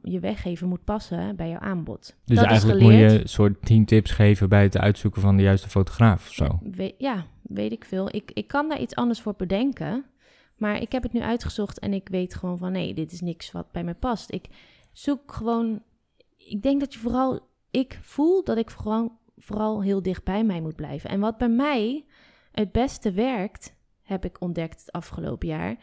Je 0.03 0.19
weggeven 0.19 0.67
moet 0.67 0.83
passen 0.83 1.35
bij 1.35 1.49
jouw 1.49 1.59
aanbod. 1.59 2.15
Dus 2.25 2.37
dat 2.37 2.45
eigenlijk 2.45 2.79
is 2.79 2.85
moet 2.85 2.93
je 2.93 3.19
een 3.21 3.29
soort 3.29 3.65
10 3.65 3.85
tips 3.85 4.11
geven 4.11 4.49
bij 4.49 4.63
het 4.63 4.77
uitzoeken 4.77 5.21
van 5.21 5.37
de 5.37 5.43
juiste 5.43 5.69
fotograaf 5.69 6.27
of 6.27 6.33
zo. 6.33 6.59
We- 6.71 6.95
ja, 6.97 7.25
weet 7.41 7.71
ik 7.71 7.85
veel. 7.85 8.15
Ik, 8.15 8.31
ik 8.33 8.47
kan 8.47 8.69
daar 8.69 8.79
iets 8.79 8.95
anders 8.95 9.21
voor 9.21 9.33
bedenken. 9.37 10.05
Maar 10.55 10.81
ik 10.81 10.91
heb 10.91 11.03
het 11.03 11.13
nu 11.13 11.21
uitgezocht 11.21 11.79
en 11.79 11.93
ik 11.93 12.07
weet 12.09 12.35
gewoon 12.35 12.57
van 12.57 12.71
nee, 12.71 12.93
dit 12.93 13.11
is 13.11 13.21
niks 13.21 13.51
wat 13.51 13.71
bij 13.71 13.83
mij 13.83 13.95
past. 13.95 14.31
Ik 14.31 14.45
zoek 14.91 15.31
gewoon. 15.33 15.83
Ik 16.37 16.61
denk 16.61 16.79
dat 16.79 16.93
je 16.93 16.99
vooral. 16.99 17.39
Ik 17.71 17.99
voel 18.01 18.43
dat 18.43 18.57
ik 18.57 18.71
vooral, 18.71 19.11
vooral 19.37 19.81
heel 19.83 20.01
dicht 20.01 20.23
bij 20.23 20.43
mij 20.43 20.61
moet 20.61 20.75
blijven. 20.75 21.09
En 21.09 21.19
wat 21.19 21.37
bij 21.37 21.49
mij 21.49 22.05
het 22.51 22.71
beste 22.71 23.11
werkt, 23.11 23.75
heb 24.03 24.25
ik 24.25 24.41
ontdekt 24.41 24.79
het 24.79 24.91
afgelopen 24.91 25.47
jaar, 25.47 25.75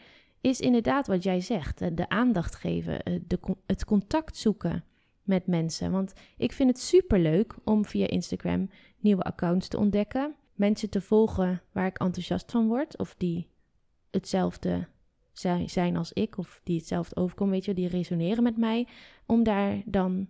is 0.45 0.59
inderdaad 0.59 1.07
wat 1.07 1.23
jij 1.23 1.41
zegt. 1.41 1.81
eh, 1.81 1.89
De 1.93 2.09
aandacht 2.09 2.55
geven, 2.55 3.03
eh, 3.03 3.19
de, 3.27 3.39
het 3.65 3.85
contact 3.85 4.37
zoeken 4.37 4.83
met 5.23 5.47
mensen. 5.47 5.91
Want 5.91 6.13
ik 6.37 6.51
vind 6.51 6.69
het 6.69 6.79
superleuk 6.79 7.55
om 7.63 7.85
via 7.85 8.07
Instagram 8.07 8.69
nieuwe 8.99 9.23
accounts 9.23 9.67
te 9.67 9.77
ontdekken. 9.77 10.35
Mensen 10.53 10.89
te 10.89 11.01
volgen 11.01 11.61
waar 11.71 11.85
ik 11.85 11.97
enthousiast 11.99 12.51
van 12.51 12.67
word. 12.67 12.97
Of 12.97 13.15
die 13.17 13.47
hetzelfde 14.11 14.87
zijn, 15.65 15.97
als 15.97 16.13
ik. 16.13 16.37
Of 16.37 16.61
die 16.63 16.77
hetzelfde 16.77 17.15
overkomen, 17.15 17.53
weet 17.53 17.65
je, 17.65 17.73
die 17.73 17.87
resoneren 17.87 18.43
met 18.43 18.57
mij. 18.57 18.87
Om 19.25 19.43
daar 19.43 19.81
dan 19.85 20.29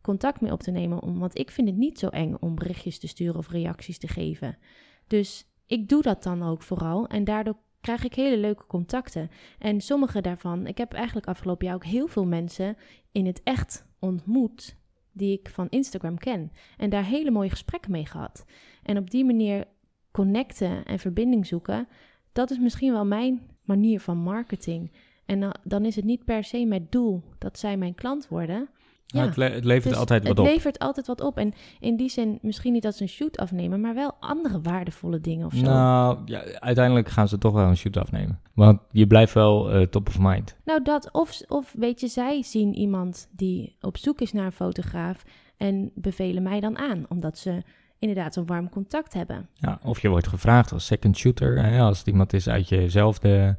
contact 0.00 0.40
mee 0.40 0.52
op 0.52 0.60
te 0.62 0.70
nemen. 0.70 1.18
Want 1.18 1.38
ik 1.38 1.50
vind 1.50 1.68
het 1.68 1.76
niet 1.76 1.98
zo 1.98 2.08
eng 2.08 2.34
om 2.40 2.54
berichtjes 2.54 2.98
te 2.98 3.06
sturen 3.08 3.36
of 3.36 3.48
reacties 3.48 3.98
te 3.98 4.08
geven. 4.08 4.58
Dus 5.06 5.46
ik 5.66 5.88
doe 5.88 6.02
dat 6.02 6.22
dan 6.22 6.42
ook 6.42 6.62
vooral. 6.62 7.06
En 7.06 7.24
daardoor 7.24 7.56
krijg 7.86 8.04
ik 8.04 8.14
hele 8.14 8.36
leuke 8.36 8.66
contacten. 8.66 9.30
En 9.58 9.80
sommige 9.80 10.20
daarvan, 10.20 10.66
ik 10.66 10.78
heb 10.78 10.92
eigenlijk 10.92 11.26
afgelopen 11.26 11.66
jaar 11.66 11.74
ook 11.74 11.84
heel 11.84 12.06
veel 12.06 12.24
mensen 12.24 12.76
in 13.12 13.26
het 13.26 13.40
echt 13.42 13.86
ontmoet. 13.98 14.76
Die 15.12 15.38
ik 15.38 15.48
van 15.48 15.68
Instagram 15.68 16.18
ken. 16.18 16.52
En 16.76 16.90
daar 16.90 17.04
hele 17.04 17.30
mooie 17.30 17.50
gesprekken 17.50 17.90
mee 17.90 18.06
gehad. 18.06 18.44
En 18.82 18.98
op 18.98 19.10
die 19.10 19.24
manier 19.24 19.64
connecten 20.10 20.84
en 20.84 20.98
verbinding 20.98 21.46
zoeken, 21.46 21.88
dat 22.32 22.50
is 22.50 22.58
misschien 22.58 22.92
wel 22.92 23.04
mijn 23.04 23.40
manier 23.62 24.00
van 24.00 24.18
marketing. 24.18 24.92
En 25.26 25.52
dan, 25.64 25.84
is 25.84 25.96
het 25.96 26.04
niet 26.04 26.24
per 26.24 26.44
se 26.44 26.64
mijn 26.64 26.86
doel 26.90 27.22
dat 27.38 27.58
zij 27.58 27.76
mijn 27.76 27.94
klant 27.94 28.28
worden. 28.28 28.68
Ja, 29.06 29.20
Ja, 29.20 29.26
het, 29.26 29.36
le- 29.36 29.50
het 29.50 29.64
levert 29.64 29.88
Dus 29.88 29.98
altijd 29.98 30.22
wat 30.28 30.36
het 30.38 30.46
op. 30.46 30.52
levert 30.54 30.78
altijd 30.78 31.06
wat 31.06 31.20
op. 31.20 31.38
En 31.38 31.52
in 31.80 31.96
die 31.96 32.08
zin, 32.08 32.38
misschien 32.42 32.72
niet 32.72 32.82
dat 32.82 32.94
ze 32.94 33.02
een 33.02 33.08
shoot 33.08 33.36
afnemen, 33.38 33.80
maar 33.80 33.94
wel 33.94 34.14
andere 34.20 34.60
waardevolle 34.60 35.20
dingen 35.20 35.46
of 35.46 35.54
zo. 35.54 35.62
Nou, 35.62 36.18
ja, 36.24 36.42
uiteindelijk 36.58 37.08
gaan 37.08 37.28
ze 37.28 37.38
toch 37.38 37.52
wel 37.52 37.68
een 37.68 37.76
shoot 37.76 37.96
afnemen. 37.96 38.40
Want 38.54 38.80
je 38.90 39.06
blijft 39.06 39.32
wel 39.34 39.70
eh, 39.72 39.82
top 39.86 40.08
of 40.08 40.18
mind. 40.18 40.56
Nou, 40.64 40.82
dat 40.82 41.08
of, 41.12 41.40
of 41.48 41.74
weet 41.78 42.00
je, 42.00 42.06
zij 42.08 42.42
zien 42.42 42.74
iemand 42.74 43.28
die 43.30 43.76
op 43.80 43.96
zoek 43.96 44.20
is 44.20 44.32
naar 44.32 44.44
een 44.44 44.52
fotograaf 44.52 45.24
en 45.56 45.90
bevelen 45.94 46.42
mij 46.42 46.60
dan 46.60 46.78
aan, 46.78 47.04
omdat 47.08 47.38
ze 47.38 47.62
inderdaad 47.98 48.36
een 48.36 48.46
warm 48.46 48.68
contact 48.68 49.12
hebben. 49.14 49.48
Ja, 49.54 49.78
of 49.82 50.00
je 50.02 50.08
wordt 50.08 50.28
gevraagd 50.28 50.72
als 50.72 50.86
second 50.86 51.16
shooter, 51.16 51.62
hè, 51.64 51.80
als 51.80 51.98
het 51.98 52.06
iemand 52.06 52.32
is 52.32 52.48
uit 52.48 52.68
jezelfde 52.68 53.56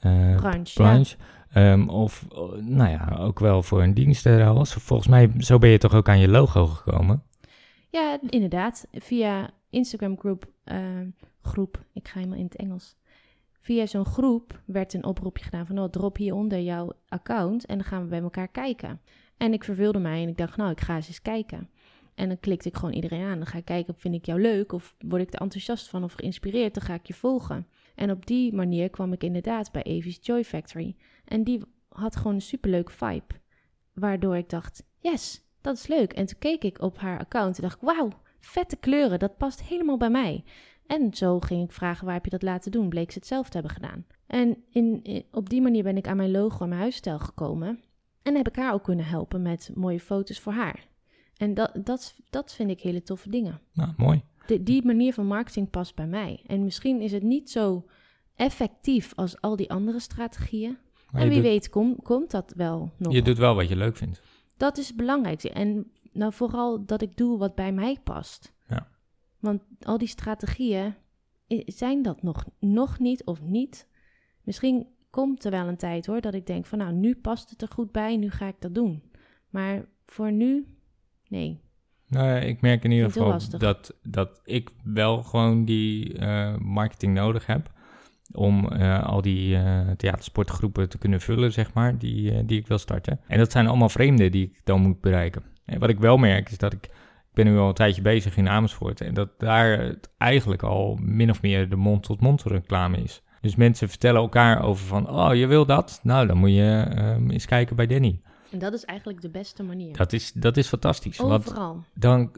eh 0.00 0.36
Branche. 0.36 0.82
Ja. 0.82 1.04
Ehm, 1.54 1.88
of, 1.88 2.26
eh, 2.32 2.38
nou 2.52 2.90
ja, 2.90 3.16
ook 3.18 3.38
wel 3.38 3.62
voor 3.62 3.82
een 3.82 3.94
dienstenruil. 3.94 4.64
Volgens 4.64 5.08
mij, 5.08 5.30
zo 5.38 5.58
ben 5.58 5.70
je 5.70 5.78
toch 5.78 5.94
ook 5.94 6.08
aan 6.08 6.18
je 6.18 6.28
logo 6.28 6.66
gekomen? 6.66 7.22
Ja, 7.90 8.18
inderdaad. 8.28 8.86
Via 8.92 9.50
Instagram 9.70 10.18
groep, 10.18 10.46
eh, 10.64 10.78
groep, 11.42 11.84
ik 11.92 12.08
ga 12.08 12.18
helemaal 12.18 12.38
in 12.38 12.44
het 12.44 12.56
Engels. 12.56 12.96
Via 13.60 13.86
zo'n 13.86 14.04
groep 14.04 14.60
werd 14.66 14.94
een 14.94 15.04
oproepje 15.04 15.44
gedaan 15.44 15.66
van, 15.66 15.78
oh, 15.78 15.88
drop 15.88 16.16
hieronder 16.16 16.60
jouw 16.60 16.92
account 17.08 17.66
en 17.66 17.76
dan 17.76 17.86
gaan 17.86 18.02
we 18.02 18.08
bij 18.08 18.20
elkaar 18.20 18.48
kijken. 18.48 19.00
En 19.36 19.52
ik 19.52 19.64
verveelde 19.64 19.98
mij 19.98 20.22
en 20.22 20.28
ik 20.28 20.36
dacht, 20.36 20.56
nou, 20.56 20.70
ik 20.70 20.80
ga 20.80 20.96
eens 20.96 21.06
eens 21.06 21.22
kijken. 21.22 21.68
En 22.14 22.28
dan 22.28 22.40
klikte 22.40 22.68
ik 22.68 22.76
gewoon 22.76 22.94
iedereen 22.94 23.24
aan. 23.24 23.38
Dan 23.38 23.46
ga 23.46 23.58
ik 23.58 23.64
kijken, 23.64 23.94
vind 23.96 24.14
ik 24.14 24.26
jou 24.26 24.40
leuk 24.40 24.72
of 24.72 24.96
word 24.98 25.22
ik 25.22 25.34
er 25.34 25.40
enthousiast 25.40 25.88
van 25.88 26.04
of 26.04 26.12
geïnspireerd, 26.12 26.74
dan 26.74 26.82
ga 26.82 26.94
ik 26.94 27.06
je 27.06 27.14
volgen. 27.14 27.66
En 27.94 28.10
op 28.10 28.26
die 28.26 28.52
manier 28.52 28.90
kwam 28.90 29.12
ik 29.12 29.22
inderdaad 29.22 29.72
bij 29.72 29.82
Evie's 29.82 30.18
Joy 30.22 30.44
Factory. 30.44 30.96
En 31.24 31.44
die 31.44 31.62
had 31.88 32.16
gewoon 32.16 32.34
een 32.34 32.40
superleuk 32.42 32.90
vibe. 32.90 33.34
Waardoor 33.92 34.36
ik 34.36 34.48
dacht, 34.50 34.84
yes, 34.98 35.42
dat 35.60 35.76
is 35.76 35.86
leuk. 35.86 36.12
En 36.12 36.26
toen 36.26 36.38
keek 36.38 36.64
ik 36.64 36.80
op 36.82 36.98
haar 36.98 37.18
account 37.18 37.56
en 37.56 37.62
dacht 37.62 37.74
ik, 37.82 37.88
wauw, 37.88 38.08
vette 38.40 38.76
kleuren, 38.76 39.18
dat 39.18 39.36
past 39.36 39.62
helemaal 39.62 39.96
bij 39.96 40.10
mij. 40.10 40.44
En 40.86 41.14
zo 41.14 41.40
ging 41.40 41.64
ik 41.64 41.72
vragen, 41.72 42.04
waar 42.04 42.14
heb 42.14 42.24
je 42.24 42.30
dat 42.30 42.42
laten 42.42 42.70
doen? 42.72 42.88
Bleek 42.88 43.10
ze 43.10 43.18
het 43.18 43.26
zelf 43.26 43.46
te 43.48 43.52
hebben 43.58 43.74
gedaan. 43.74 44.06
En 44.26 44.56
in, 44.70 45.00
in- 45.02 45.24
op 45.30 45.48
die 45.50 45.62
manier 45.62 45.82
ben 45.82 45.96
ik 45.96 46.06
aan 46.08 46.16
mijn 46.16 46.30
logo 46.30 46.62
en 46.62 46.68
mijn 46.68 46.80
huisstijl 46.80 47.18
gekomen. 47.18 47.80
En 48.22 48.34
heb 48.36 48.48
ik 48.48 48.56
haar 48.56 48.72
ook 48.72 48.82
kunnen 48.84 49.04
helpen 49.06 49.42
met 49.42 49.70
mooie 49.74 50.00
foto's 50.00 50.40
voor 50.40 50.52
haar. 50.52 50.86
En 51.36 51.54
dat, 51.54 51.70
dat, 51.84 52.14
dat 52.30 52.54
vind 52.54 52.70
ik 52.70 52.80
hele 52.80 53.02
toffe 53.02 53.30
dingen. 53.30 53.60
Nou, 53.72 53.92
mooi. 53.96 54.22
De, 54.46 54.62
die 54.62 54.84
manier 54.84 55.12
van 55.14 55.26
marketing 55.26 55.70
past 55.70 55.94
bij 55.94 56.06
mij. 56.06 56.42
En 56.46 56.64
misschien 56.64 57.00
is 57.00 57.12
het 57.12 57.22
niet 57.22 57.50
zo 57.50 57.84
effectief 58.36 59.12
als 59.14 59.40
al 59.40 59.56
die 59.56 59.70
andere 59.70 60.00
strategieën. 60.00 60.78
Maar 61.14 61.22
en 61.22 61.28
wie 61.28 61.36
doet, 61.36 61.46
weet 61.46 61.68
kom- 61.68 62.02
komt 62.02 62.30
dat 62.30 62.52
wel 62.56 62.92
nog. 62.96 63.12
je 63.12 63.22
doet 63.22 63.38
wel 63.38 63.54
wat 63.54 63.68
je 63.68 63.76
leuk 63.76 63.96
vindt. 63.96 64.22
Dat 64.56 64.78
is 64.78 64.86
het 64.86 64.96
belangrijkste. 64.96 65.50
En 65.50 65.90
nou 66.12 66.32
vooral 66.32 66.84
dat 66.84 67.02
ik 67.02 67.16
doe 67.16 67.38
wat 67.38 67.54
bij 67.54 67.72
mij 67.72 67.98
past. 68.04 68.52
Ja. 68.68 68.88
Want 69.38 69.62
al 69.82 69.98
die 69.98 70.08
strategieën 70.08 70.94
zijn 71.66 72.02
dat 72.02 72.22
nog, 72.22 72.44
nog 72.58 72.98
niet 72.98 73.24
of 73.24 73.42
niet. 73.42 73.88
Misschien 74.42 74.86
komt 75.10 75.44
er 75.44 75.50
wel 75.50 75.68
een 75.68 75.76
tijd 75.76 76.06
hoor 76.06 76.20
dat 76.20 76.34
ik 76.34 76.46
denk 76.46 76.66
van 76.66 76.78
nou 76.78 76.92
nu 76.92 77.14
past 77.16 77.50
het 77.50 77.62
er 77.62 77.68
goed 77.68 77.92
bij, 77.92 78.16
nu 78.16 78.30
ga 78.30 78.46
ik 78.46 78.56
dat 78.58 78.74
doen. 78.74 79.02
Maar 79.50 79.84
voor 80.06 80.32
nu, 80.32 80.66
nee. 81.28 81.60
Nou, 82.08 82.38
ik 82.38 82.60
merk 82.60 82.84
in 82.84 82.90
ieder 82.90 83.10
geval 83.10 83.38
dat, 83.58 83.94
dat 84.02 84.40
ik 84.44 84.70
wel 84.84 85.22
gewoon 85.22 85.64
die 85.64 86.18
eh, 86.18 86.56
marketing 86.56 87.14
nodig 87.14 87.46
heb. 87.46 87.72
Om 88.32 88.68
eh, 88.68 89.04
al 89.04 89.22
die 89.22 89.56
uh, 89.56 89.90
theatersportgroepen 89.96 90.88
te 90.88 90.98
kunnen 90.98 91.20
vullen, 91.20 91.52
zeg 91.52 91.72
maar, 91.72 91.98
die, 91.98 92.32
uh, 92.32 92.38
die 92.44 92.58
ik 92.58 92.66
wil 92.66 92.78
starten. 92.78 93.20
En 93.26 93.38
dat 93.38 93.52
zijn 93.52 93.66
allemaal 93.66 93.88
vreemden 93.88 94.32
die 94.32 94.44
ik 94.44 94.60
dan 94.64 94.80
moet 94.80 95.00
bereiken. 95.00 95.42
En 95.64 95.78
wat 95.78 95.88
ik 95.88 95.98
wel 95.98 96.16
merk 96.16 96.50
is 96.50 96.58
dat 96.58 96.72
ik, 96.72 96.84
ik 96.84 97.34
ben 97.34 97.46
nu 97.46 97.58
al 97.58 97.68
een 97.68 97.74
tijdje 97.74 98.02
bezig 98.02 98.36
in 98.36 98.48
Amersfoort 98.48 99.00
en 99.00 99.14
dat 99.14 99.28
daar 99.38 99.78
het 99.78 100.10
eigenlijk 100.18 100.62
al 100.62 100.98
min 101.02 101.30
of 101.30 101.42
meer 101.42 101.68
de 101.68 101.76
mond-tot-mond 101.76 102.42
reclame 102.42 102.96
is. 102.96 103.22
Dus 103.40 103.56
mensen 103.56 103.88
vertellen 103.88 104.20
elkaar 104.20 104.62
over 104.62 104.86
van, 104.86 105.10
oh, 105.10 105.34
je 105.34 105.46
wil 105.46 105.66
dat? 105.66 106.00
Nou, 106.02 106.26
dan 106.26 106.36
moet 106.36 106.50
je 106.50 106.86
uh, 106.96 107.30
eens 107.30 107.46
kijken 107.46 107.76
bij 107.76 107.86
Danny. 107.86 108.20
En 108.50 108.58
dat 108.58 108.72
is 108.72 108.84
eigenlijk 108.84 109.20
de 109.20 109.30
beste 109.30 109.62
manier. 109.62 109.96
Dat 109.96 110.12
is, 110.12 110.32
dat 110.32 110.56
is 110.56 110.68
fantastisch. 110.68 111.20
Overal. 111.20 111.72
Want 111.72 111.84
dan, 111.94 112.30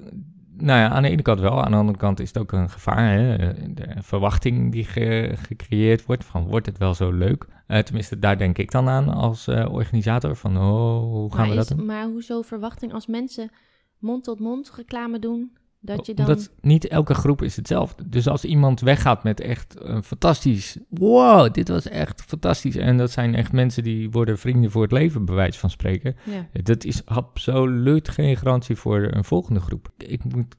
nou 0.56 0.80
ja, 0.80 0.88
aan 0.88 1.02
de 1.02 1.08
ene 1.08 1.22
kant 1.22 1.40
wel. 1.40 1.64
Aan 1.64 1.70
de 1.70 1.76
andere 1.76 1.98
kant 1.98 2.20
is 2.20 2.28
het 2.28 2.38
ook 2.38 2.52
een 2.52 2.70
gevaar. 2.70 3.18
Hè? 3.18 3.36
De 3.74 3.94
verwachting 3.98 4.72
die 4.72 4.84
ge, 4.84 5.32
gecreëerd 5.36 6.06
wordt 6.06 6.24
van, 6.24 6.46
wordt 6.46 6.66
het 6.66 6.78
wel 6.78 6.94
zo 6.94 7.12
leuk? 7.12 7.46
Uh, 7.68 7.78
tenminste, 7.78 8.18
daar 8.18 8.38
denk 8.38 8.58
ik 8.58 8.70
dan 8.70 8.88
aan 8.88 9.08
als 9.08 9.48
uh, 9.48 9.72
organisator. 9.72 10.36
Van, 10.36 10.56
oh, 10.56 10.98
hoe 10.98 11.30
gaan 11.30 11.40
maar 11.40 11.48
we 11.48 11.54
dat 11.54 11.70
is, 11.70 11.76
doen? 11.76 11.86
Maar 11.86 12.04
hoezo 12.04 12.42
verwachting 12.42 12.92
als 12.92 13.06
mensen 13.06 13.50
mond-tot-mond 13.98 14.72
reclame 14.76 15.18
doen... 15.18 15.56
Dat 15.86 16.06
je 16.06 16.14
dan... 16.14 16.26
Omdat 16.26 16.50
niet 16.60 16.88
elke 16.88 17.14
groep 17.14 17.42
is 17.42 17.56
hetzelfde. 17.56 18.08
Dus 18.08 18.28
als 18.28 18.44
iemand 18.44 18.80
weggaat 18.80 19.24
met 19.24 19.40
echt 19.40 19.76
een 19.78 20.02
fantastisch... 20.02 20.78
Wow, 20.88 21.52
dit 21.52 21.68
was 21.68 21.88
echt 21.88 22.22
fantastisch. 22.26 22.76
En 22.76 22.96
dat 22.96 23.10
zijn 23.10 23.34
echt 23.34 23.52
mensen 23.52 23.82
die 23.82 24.10
worden 24.10 24.38
vrienden 24.38 24.70
voor 24.70 24.82
het 24.82 24.92
leven, 24.92 25.24
bij 25.24 25.34
wijze 25.34 25.58
van 25.58 25.70
spreken. 25.70 26.16
Ja. 26.24 26.62
Dat 26.62 26.84
is 26.84 27.06
absoluut 27.06 28.08
geen 28.08 28.36
garantie 28.36 28.76
voor 28.76 29.08
een 29.10 29.24
volgende 29.24 29.60
groep. 29.60 29.88
Ik 29.96 30.24
moet 30.24 30.56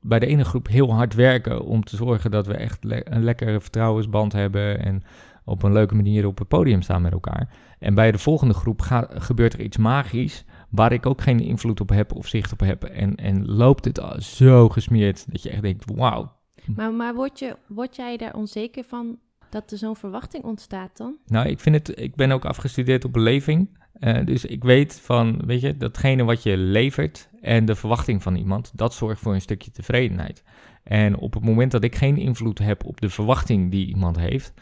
bij 0.00 0.18
de 0.18 0.26
ene 0.26 0.44
groep 0.44 0.68
heel 0.68 0.94
hard 0.94 1.14
werken 1.14 1.64
om 1.64 1.84
te 1.84 1.96
zorgen 1.96 2.30
dat 2.30 2.46
we 2.46 2.54
echt 2.54 2.84
le 2.84 3.14
een 3.14 3.24
lekkere 3.24 3.60
vertrouwensband 3.60 4.32
hebben 4.32 4.84
en 4.84 5.02
op 5.44 5.62
een 5.62 5.72
leuke 5.72 5.94
manier 5.94 6.26
op 6.26 6.38
het 6.38 6.48
podium 6.48 6.82
staan 6.82 7.02
met 7.02 7.12
elkaar. 7.12 7.48
En 7.78 7.94
bij 7.94 8.12
de 8.12 8.18
volgende 8.18 8.54
groep 8.54 8.80
gaat, 8.80 9.10
gebeurt 9.14 9.52
er 9.52 9.60
iets 9.60 9.76
magisch 9.76 10.44
waar 10.68 10.92
ik 10.92 11.06
ook 11.06 11.20
geen 11.20 11.40
invloed 11.40 11.80
op 11.80 11.88
heb 11.88 12.12
of 12.12 12.26
zicht 12.26 12.52
op 12.52 12.60
heb. 12.60 12.84
En, 12.84 13.14
en 13.14 13.46
loopt 13.46 13.84
het 13.84 14.00
zo 14.18 14.68
gesmeerd 14.68 15.32
dat 15.32 15.42
je 15.42 15.50
echt 15.50 15.62
denkt, 15.62 15.84
wauw. 15.94 16.36
Maar, 16.76 16.92
maar 16.92 17.14
word, 17.14 17.38
je, 17.38 17.56
word 17.66 17.96
jij 17.96 18.16
daar 18.16 18.34
onzeker 18.34 18.84
van 18.84 19.18
dat 19.50 19.70
er 19.70 19.78
zo'n 19.78 19.96
verwachting 19.96 20.44
ontstaat 20.44 20.96
dan? 20.96 21.16
Nou, 21.26 21.48
ik 21.48 21.60
vind 21.60 21.74
het, 21.74 22.00
ik 22.00 22.14
ben 22.14 22.30
ook 22.30 22.44
afgestudeerd 22.44 23.04
op 23.04 23.12
beleving. 23.12 23.76
Uh, 24.00 24.24
dus 24.24 24.44
ik 24.44 24.64
weet 24.64 25.00
van, 25.00 25.42
weet 25.46 25.60
je, 25.60 25.76
datgene 25.76 26.24
wat 26.24 26.42
je 26.42 26.56
levert 26.56 27.28
en 27.40 27.64
de 27.64 27.74
verwachting 27.74 28.22
van 28.22 28.34
iemand, 28.34 28.72
dat 28.74 28.94
zorgt 28.94 29.20
voor 29.20 29.34
een 29.34 29.40
stukje 29.40 29.70
tevredenheid. 29.70 30.42
En 30.82 31.16
op 31.16 31.34
het 31.34 31.44
moment 31.44 31.72
dat 31.72 31.84
ik 31.84 31.94
geen 31.94 32.16
invloed 32.16 32.58
heb 32.58 32.84
op 32.84 33.00
de 33.00 33.08
verwachting 33.08 33.70
die 33.70 33.86
iemand 33.86 34.18
heeft, 34.18 34.52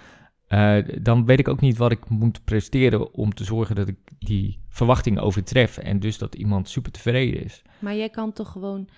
uh, 0.49 0.77
dan 1.03 1.25
weet 1.25 1.39
ik 1.39 1.49
ook 1.49 1.61
niet 1.61 1.77
wat 1.77 1.91
ik 1.91 2.09
moet 2.09 2.45
presteren 2.45 3.15
om 3.15 3.35
te 3.35 3.45
zorgen 3.45 3.75
dat 3.75 3.89
ik 3.89 3.99
die 4.19 4.59
verwachting 4.69 5.19
overtref 5.19 5.79
en 5.79 6.01
dus 6.01 6.19
dat 6.19 6.35
iemand 6.35 6.69
super 6.69 6.93
tevreden 6.93 7.45
is. 7.45 7.63
Maar 7.79 7.95
jij 7.97 8.11
kan 8.11 8.33
toch 8.33 8.53
gewoon 8.53 8.89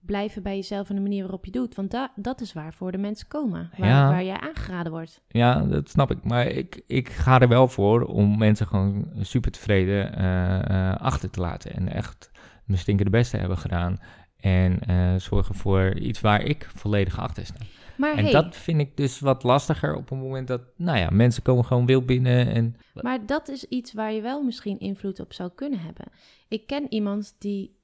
blijven 0.00 0.42
bij 0.42 0.54
jezelf 0.54 0.88
en 0.88 0.94
de 0.94 1.00
manier 1.00 1.22
waarop 1.22 1.44
je 1.44 1.50
doet, 1.50 1.74
want 1.74 1.90
da 1.90 2.12
dat 2.16 2.40
is 2.40 2.52
waarvoor 2.52 2.92
de 2.92 2.98
mensen 2.98 3.28
komen, 3.28 3.70
waar, 3.76 3.88
Ja. 3.88 4.08
waar 4.08 4.24
jij 4.24 4.40
aangeraden 4.40 4.92
wordt. 4.92 5.22
Ja, 5.28 5.60
dat 5.60 5.88
snap 5.90 6.10
ik. 6.10 6.24
Maar 6.24 6.46
ik, 6.46 6.82
ik 6.86 7.08
ga 7.08 7.40
er 7.40 7.48
wel 7.48 7.68
voor 7.68 8.02
om 8.02 8.38
mensen 8.38 8.66
gewoon 8.66 9.10
super 9.20 9.50
tevreden 9.50 10.16
eh, 10.16 10.90
eh, 10.90 10.96
achter 10.96 11.30
te 11.30 11.40
laten. 11.40 11.74
En 11.74 11.92
echt 11.92 12.30
mijn 12.64 12.80
stinkende 12.80 13.10
beste 13.10 13.36
hebben 13.36 13.58
gedaan. 13.58 13.98
En 14.36 14.80
eh, 14.80 15.14
zorgen 15.16 15.54
voor 15.54 15.94
iets 15.94 16.20
waar 16.20 16.42
ik 16.42 16.68
volledig 16.74 17.18
achter 17.18 17.46
sta. 17.46 17.60
Maar 17.98 18.16
En 18.16 18.22
hey, 18.22 18.32
dat 18.32 18.56
vind 18.56 18.80
ik 18.80 18.96
dus 18.96 19.20
wat 19.20 19.42
lastiger 19.42 19.96
op 19.96 20.08
het 20.08 20.18
moment 20.18 20.48
dat, 20.48 20.60
nou 20.76 20.98
ja, 20.98 21.10
mensen 21.10 21.42
komen 21.42 21.64
gewoon 21.64 21.86
wild 21.86 22.06
binnen. 22.06 22.46
En 22.46 22.76
Maar 22.94 23.26
dat 23.26 23.48
is 23.48 23.64
iets 23.64 23.92
waar 23.92 24.12
je 24.12 24.20
wel 24.20 24.42
misschien 24.42 24.78
invloed 24.78 25.20
op 25.20 25.32
zou 25.32 25.50
kunnen 25.54 25.80
hebben. 25.80 26.06
Ik 26.48 26.66
ken 26.66 26.92
iemand 26.92 27.34
die, 27.38 27.76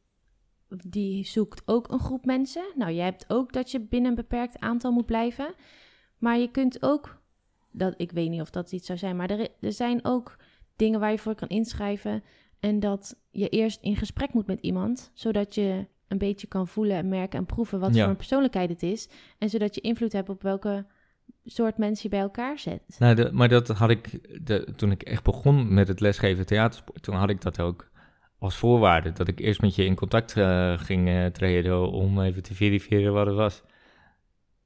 die 0.69 1.25
zoekt 1.27 1.63
ook 1.65 1.93
een 1.93 2.01
groep 2.01 2.25
mensen. 2.25 2.65
Nou, 2.75 2.93
jij 2.93 3.05
hebt 3.05 3.25
ook 3.29 3.53
dat 3.53 3.71
je 3.71 3.81
binnen 3.81 4.11
een 4.11 4.17
beperkt 4.17 4.61
aantal 4.61 4.93
moet 4.93 5.07
blijven. 5.07 5.55
Maar 6.19 6.39
je 6.39 6.51
kunt 6.51 6.83
ook, 6.83 7.23
dat, 7.71 7.95
ik 7.97 8.13
weet 8.13 8.31
niet 8.31 8.41
of 8.41 8.51
dat 8.51 8.73
iets 8.73 8.87
zou 8.87 8.99
zijn, 8.99 9.17
maar 9.17 9.31
er, 9.31 9.49
er 9.61 9.73
zijn 9.73 10.05
ook 10.05 10.37
dingen 10.77 11.01
waar 11.01 11.11
je 11.11 11.19
voor 11.19 11.35
kan 11.35 11.49
inschrijven. 11.49 12.23
En 12.61 12.81
dat 12.81 13.17
je 13.31 13.49
eerst 13.49 13.83
in 13.83 13.97
gesprek 13.97 14.33
moet 14.33 14.47
met 14.47 14.61
iemand, 14.61 15.11
zodat 15.15 15.55
je 15.55 15.87
een 16.09 16.19
beetje 16.19 16.47
kan 16.47 16.69
voelen 16.69 16.97
en 16.97 17.09
merken 17.09 17.39
en 17.39 17.47
proeven 17.47 17.81
wat 17.81 17.95
Ja. 17.95 18.01
voor 18.01 18.11
een 18.11 18.17
persoonlijkheid 18.17 18.69
het 18.71 18.83
is. 18.83 19.09
En 19.39 19.49
zodat 19.51 19.75
je 19.75 19.81
invloed 19.81 20.13
hebt 20.13 20.29
op 20.29 20.43
welke 20.43 20.87
soort 21.45 21.79
mensen 21.79 22.03
je 22.03 22.09
bij 22.09 22.21
elkaar 22.21 22.59
zet. 22.59 22.83
Nou, 22.99 23.15
de- 23.15 23.31
maar 23.33 23.49
dat 23.49 23.69
had 23.69 23.91
ik 23.91 24.21
de, 24.47 24.73
toen 24.77 24.91
ik 24.91 25.03
echt 25.03 25.23
begon 25.23 25.75
met 25.75 25.89
het 25.89 26.01
lesgeven 26.01 26.47
theatersport. 26.47 27.03
Toen 27.03 27.15
had 27.15 27.31
ik 27.31 27.41
dat 27.41 27.61
ook 27.61 27.91
als 28.39 28.57
voorwaarde. 28.57 29.13
Dat 29.13 29.29
ik 29.29 29.39
eerst 29.41 29.61
met 29.61 29.75
je 29.75 29.85
in 29.85 29.95
contact 29.95 30.37
eh, 30.37 30.79
ging 30.79 31.09
eh, 31.09 31.27
treden 31.27 31.91
om 31.91 32.21
even 32.21 32.43
te 32.43 32.55
verifiëren 32.55 33.13
wat 33.13 33.27
het 33.27 33.35
was. 33.37 33.63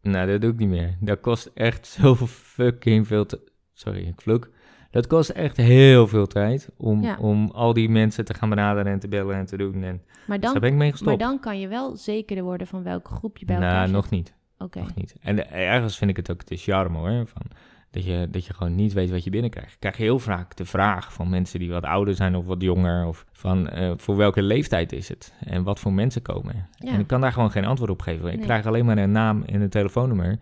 Nou, 0.02 0.30
dat 0.30 0.40
doe 0.40 0.50
ik 0.52 0.58
niet 0.58 0.68
meer. 0.68 0.96
Dat 1.00 1.20
kost 1.20 1.50
echt 1.54 1.86
zo 2.00 2.14
fucking 2.26 3.06
veel 3.06 3.26
te... 3.26 3.50
Sorry, 3.72 4.06
ik 4.06 4.20
vloek. 4.20 4.48
Dat 4.90 5.06
kost 5.06 5.30
echt 5.30 5.56
heel 5.56 6.06
veel 6.08 6.26
tijd 6.26 6.68
om, 6.76 7.02
Ja. 7.02 7.16
om 7.20 7.50
al 7.54 7.72
die 7.72 7.88
mensen 7.88 8.24
te 8.24 8.34
gaan 8.34 8.48
benaderen 8.48 8.92
en 8.92 8.98
te 8.98 9.08
bellen 9.08 9.36
en 9.36 9.46
te 9.46 9.56
doen. 9.56 9.74
En 9.82 10.02
Maar 10.26 10.38
dus 10.38 10.50
daar 10.50 10.52
dan, 10.52 10.60
ben 10.60 10.70
ik 10.70 10.76
mee 10.76 10.88
maar 10.88 10.96
gestopt. 10.98 11.18
dan 11.20 11.40
kan 11.40 11.60
je 11.60 11.68
wel 11.68 11.96
zekerder 11.96 12.44
worden 12.44 12.66
van 12.66 12.82
welke 12.82 13.10
groep 13.10 13.38
je 13.38 13.44
bij 13.46 13.56
elkaar 13.56 13.72
nou, 13.80 13.90
nog 13.90 14.10
niet. 14.10 14.34
Oké. 14.58 14.78
Nog 14.78 14.94
niet. 14.94 15.14
En 15.20 15.50
eh, 15.50 15.68
ergens 15.72 15.98
vind 15.98 16.10
ik 16.10 16.16
het 16.16 16.30
ook 16.30 16.46
de 16.46 16.56
charme 16.56 16.98
hoor. 16.98 17.26
Van, 17.26 17.42
dat, 17.90 18.04
je, 18.04 18.28
dat 18.30 18.46
je 18.46 18.52
gewoon 18.54 18.74
niet 18.74 18.92
weet 18.92 19.10
wat 19.10 19.24
je 19.24 19.30
binnenkrijgt. 19.30 19.72
Ik 19.72 19.80
krijg 19.80 19.96
heel 19.96 20.18
vaak 20.18 20.56
de 20.56 20.64
vraag 20.64 21.12
van 21.12 21.28
mensen 21.28 21.58
die 21.58 21.70
wat 21.70 21.84
ouder 21.84 22.14
zijn 22.14 22.36
of 22.36 22.44
wat 22.46 22.62
jonger. 22.62 23.06
Of 23.06 23.24
van 23.32 23.68
eh, 23.68 23.92
voor 23.96 24.16
welke 24.16 24.42
leeftijd 24.42 24.92
is 24.92 25.08
het? 25.08 25.34
En 25.40 25.62
wat 25.62 25.80
voor 25.80 25.92
mensen 25.92 26.22
komen. 26.22 26.68
Ja. 26.78 26.92
En 26.92 27.00
ik 27.00 27.06
kan 27.06 27.20
daar 27.20 27.32
gewoon 27.32 27.50
geen 27.50 27.64
antwoord 27.64 27.90
op 27.90 28.02
geven. 28.02 28.28
Ik 28.28 28.36
Nee. 28.36 28.44
krijg 28.44 28.66
alleen 28.66 28.84
maar 28.84 28.98
een 28.98 29.12
naam 29.12 29.42
en 29.42 29.60
een 29.60 29.68
telefoonnummer. 29.70 30.38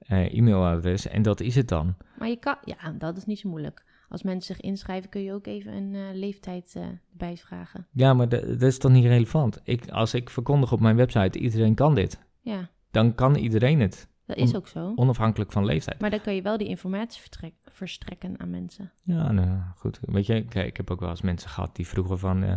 eh, 0.00 0.34
e-mailadres 0.38 1.08
en 1.08 1.22
dat 1.22 1.40
is 1.40 1.54
het 1.54 1.68
dan. 1.68 1.94
Maar 2.18 2.28
je 2.28 2.36
kan, 2.38 2.56
ja, 2.64 2.76
dat 2.98 3.16
is 3.16 3.24
niet 3.24 3.38
zo 3.38 3.48
moeilijk. 3.48 3.84
Als 4.10 4.22
mensen 4.22 4.54
zich 4.54 4.64
inschrijven, 4.64 5.10
kun 5.10 5.22
je 5.22 5.32
ook 5.32 5.46
even 5.46 5.72
een 5.72 5.94
eh, 5.94 6.00
leeftijd 6.12 6.72
eh 6.76 6.86
bijvragen. 7.12 7.86
Ja, 7.92 8.14
maar 8.14 8.28
dat 8.28 8.62
is 8.62 8.78
toch 8.78 8.92
niet 8.92 9.04
relevant? 9.04 9.60
Ik, 9.64 9.88
als 9.90 10.14
ik 10.14 10.30
verkondig 10.30 10.72
op 10.72 10.80
mijn 10.80 10.96
website, 10.96 11.38
iedereen 11.38 11.74
kan 11.74 11.94
dit. 11.94 12.18
Ja, 12.40 12.68
Dan 12.90 13.14
kan 13.14 13.34
iedereen 13.34 13.80
het, 13.80 14.08
dat 14.26 14.36
is 14.36 14.54
ook 14.54 14.68
zo. 14.68 14.92
onafhankelijk 14.94 15.52
van 15.52 15.64
leeftijd. 15.64 16.00
Maar 16.00 16.10
dan 16.10 16.20
kan 16.20 16.34
je 16.34 16.42
wel 16.42 16.58
die 16.58 16.68
informatie 16.68 17.20
vertrek- 17.20 17.54
verstrekken 17.64 18.40
aan 18.40 18.50
mensen. 18.50 18.92
Ja, 19.02 19.32
nou, 19.32 19.58
goed. 19.76 19.98
Weet 20.02 20.26
je, 20.26 20.44
kijk, 20.44 20.66
ik 20.66 20.76
heb 20.76 20.90
ook 20.90 21.00
wel 21.00 21.10
eens 21.10 21.20
mensen 21.22 21.50
gehad 21.50 21.76
die 21.76 21.86
vroegen 21.86 22.18
van... 22.18 22.42
eh, 22.42 22.52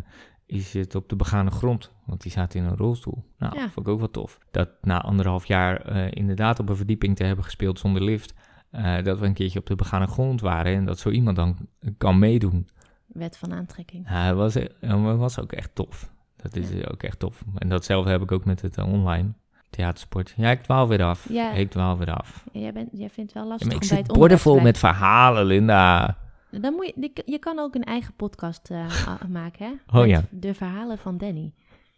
is 0.45 0.73
het 0.73 0.95
op 0.95 1.09
de 1.09 1.15
begane 1.15 1.51
grond? 1.51 1.91
Want 2.05 2.21
die 2.21 2.31
zaten 2.31 2.59
in 2.59 2.65
een 2.65 2.77
rolstoel. 2.77 3.23
Nou, 3.37 3.55
Ja. 3.55 3.69
vond 3.69 3.87
ik 3.87 3.93
ook 3.93 3.99
wel 3.99 4.11
tof. 4.11 4.39
Dat 4.51 4.69
na 4.81 5.01
anderhalf 5.01 5.45
jaar 5.45 5.89
inderdaad 6.15 6.59
op 6.59 6.69
een 6.69 6.75
verdieping 6.75 7.15
te 7.15 7.23
hebben 7.23 7.43
gespeeld 7.45 7.79
zonder 7.79 8.01
lift... 8.03 8.33
eh, 8.73 9.03
dat 9.03 9.19
we 9.19 9.25
een 9.25 9.33
keertje 9.33 9.59
op 9.59 9.65
de 9.65 9.75
begane 9.75 10.07
grond 10.07 10.41
waren... 10.41 10.75
en 10.75 10.85
dat 10.85 10.99
zo 10.99 11.09
iemand 11.09 11.35
dan 11.35 11.57
kan 11.97 12.19
meedoen. 12.19 12.67
Wet 13.07 13.37
van 13.37 13.53
aantrekking. 13.53 14.09
Ja, 14.09 14.33
was, 14.33 14.55
eh, 14.55 15.17
was 15.17 15.39
ook 15.39 15.51
echt 15.51 15.75
tof. 15.75 16.11
Dat 16.35 16.55
is 16.55 16.87
ook 16.87 17.03
echt 17.03 17.19
tof. 17.19 17.43
En 17.57 17.69
datzelfde 17.69 18.11
heb 18.11 18.21
ik 18.21 18.31
ook 18.31 18.45
met 18.45 18.61
het 18.61 18.77
eh, 18.77 18.93
online 18.93 19.33
theatersport. 19.69 20.33
Ja, 20.37 20.51
ik 20.51 20.61
dwaal 20.61 20.87
weer 20.87 21.03
af. 21.03 21.29
Ja. 21.29 21.51
Ik 21.51 21.69
dwaal 21.71 21.97
weer 21.97 22.13
af. 22.13 22.43
Ja, 22.51 22.59
Jij, 22.59 22.73
bent, 22.73 22.89
jij 22.91 23.09
vindt 23.09 23.33
het 23.33 23.33
wel 23.33 23.43
Ja, 23.43 23.49
lastig 23.49 23.67
maar 23.71 23.81
om 23.81 23.87
bij 23.87 23.97
het 23.97 24.07
boordevol 24.07 24.51
onderwerp 24.51 24.81
met 24.81 24.91
verhalen, 24.91 25.45
Linda. 25.45 26.17
Dan 26.51 26.73
moet 26.73 26.91
je, 26.95 27.11
je- 27.25 27.39
kan 27.39 27.59
ook 27.59 27.75
een 27.75 27.83
eigen 27.83 28.13
podcast 28.15 28.69
maken, 29.29 29.65
hè? 29.65 29.71
Oh 29.97 30.01
Met 30.01 30.09
ja. 30.09 30.23
De 30.29 30.53
verhalen 30.53 30.97
van 30.97 31.17
Danny. 31.17 31.53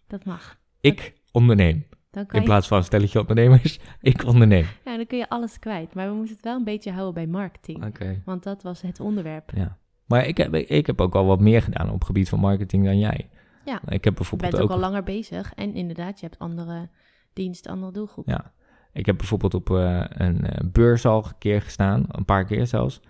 Dat 0.08 0.26
mag. 0.26 0.58
Ik 0.80 1.14
onderneem. 1.32 1.86
Dan, 2.16 2.26
kan 2.26 2.36
In 2.36 2.42
je, 2.42 2.48
plaats 2.48 2.68
van 2.68 2.84
stelletje 2.84 3.20
ondernemers, 3.20 3.80
ik 4.02 4.24
onderneem. 4.24 4.66
ja, 4.86 4.96
dan 4.96 5.06
kun 5.06 5.18
je 5.18 5.30
alles 5.30 5.60
kwijt. 5.60 5.94
Maar 5.94 6.08
we 6.10 6.16
moeten 6.16 6.36
het 6.36 6.44
wel 6.44 6.56
een 6.56 6.64
beetje 6.64 6.92
houden 6.92 7.14
bij 7.14 7.28
marketing. 7.28 7.98
Want 8.26 8.44
dat 8.44 8.64
was 8.64 8.82
het 8.82 9.00
onderwerp. 9.00 9.52
Ja. 9.56 9.78
Maar 10.06 10.26
ik 10.26 10.38
heb, 10.38 10.56
ik 10.56 10.86
heb 10.86 11.02
ook 11.02 11.16
al 11.16 11.26
wat 11.26 11.40
meer 11.40 11.62
gedaan 11.62 11.88
op 11.88 11.94
het 11.94 12.06
gebied 12.06 12.30
van 12.30 12.40
marketing 12.40 12.86
dan 12.86 13.00
jij. 13.00 13.30
Ja. 13.66 13.82
Ik 13.86 14.04
heb 14.04 14.04
Je 14.04 14.12
bijvoorbeeld 14.12 14.52
bent 14.52 14.64
ook 14.64 14.70
ook, 14.70 14.76
al 14.76 14.82
langer 14.82 15.04
bezig. 15.04 15.54
En 15.56 15.74
inderdaad, 15.74 16.20
je 16.20 16.26
hebt 16.26 16.40
andere 16.40 16.90
diensten, 17.34 17.72
andere 17.72 17.92
doelgroepen. 17.92 18.34
Ja. 18.34 18.52
ik 18.94 19.06
heb 19.06 19.18
bijvoorbeeld 19.18 19.54
op 19.54 19.70
eh, 19.70 20.04
een 20.08 20.46
eh, 20.46 20.70
beurs 20.72 21.06
al 21.06 21.26
een 21.26 21.38
keer 21.38 21.62
gestaan, 21.62 22.06
een 22.08 22.26
paar 22.26 22.46
keer 22.46 22.68
zelfs. 22.68 23.02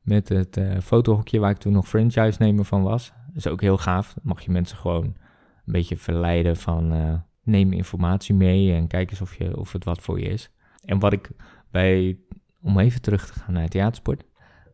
Met 0.00 0.28
het 0.28 0.56
eh, 0.56 0.78
fotohokje 0.78 1.38
waar 1.38 1.50
ik 1.50 1.56
toen 1.56 1.72
nog 1.72 1.88
franchise-nemer 1.88 2.64
van 2.64 2.82
was. 2.82 3.12
Dat 3.26 3.36
is 3.36 3.46
ook 3.46 3.60
heel 3.60 3.78
gaaf. 3.78 4.12
Dan 4.14 4.22
mag 4.24 4.40
je 4.40 4.50
mensen 4.50 4.76
gewoon 4.76 5.04
een 5.04 5.72
beetje 5.72 5.96
verleiden 5.96 6.56
van 6.56 6.92
neem 7.44 7.72
informatie 7.72 8.34
mee 8.34 8.74
en 8.74 8.86
kijk 8.86 9.10
eens 9.10 9.20
of, 9.20 9.34
je, 9.34 9.56
of 9.58 9.72
het 9.72 9.84
wat 9.84 10.00
voor 10.00 10.20
je 10.20 10.28
is. 10.28 10.50
En 10.84 10.98
wat 10.98 11.12
ik 11.12 11.30
bij, 11.70 12.16
om 12.62 12.78
even 12.78 13.00
terug 13.02 13.26
te 13.26 13.32
gaan 13.40 13.54
naar 13.54 13.68
theatersport. 13.68 14.24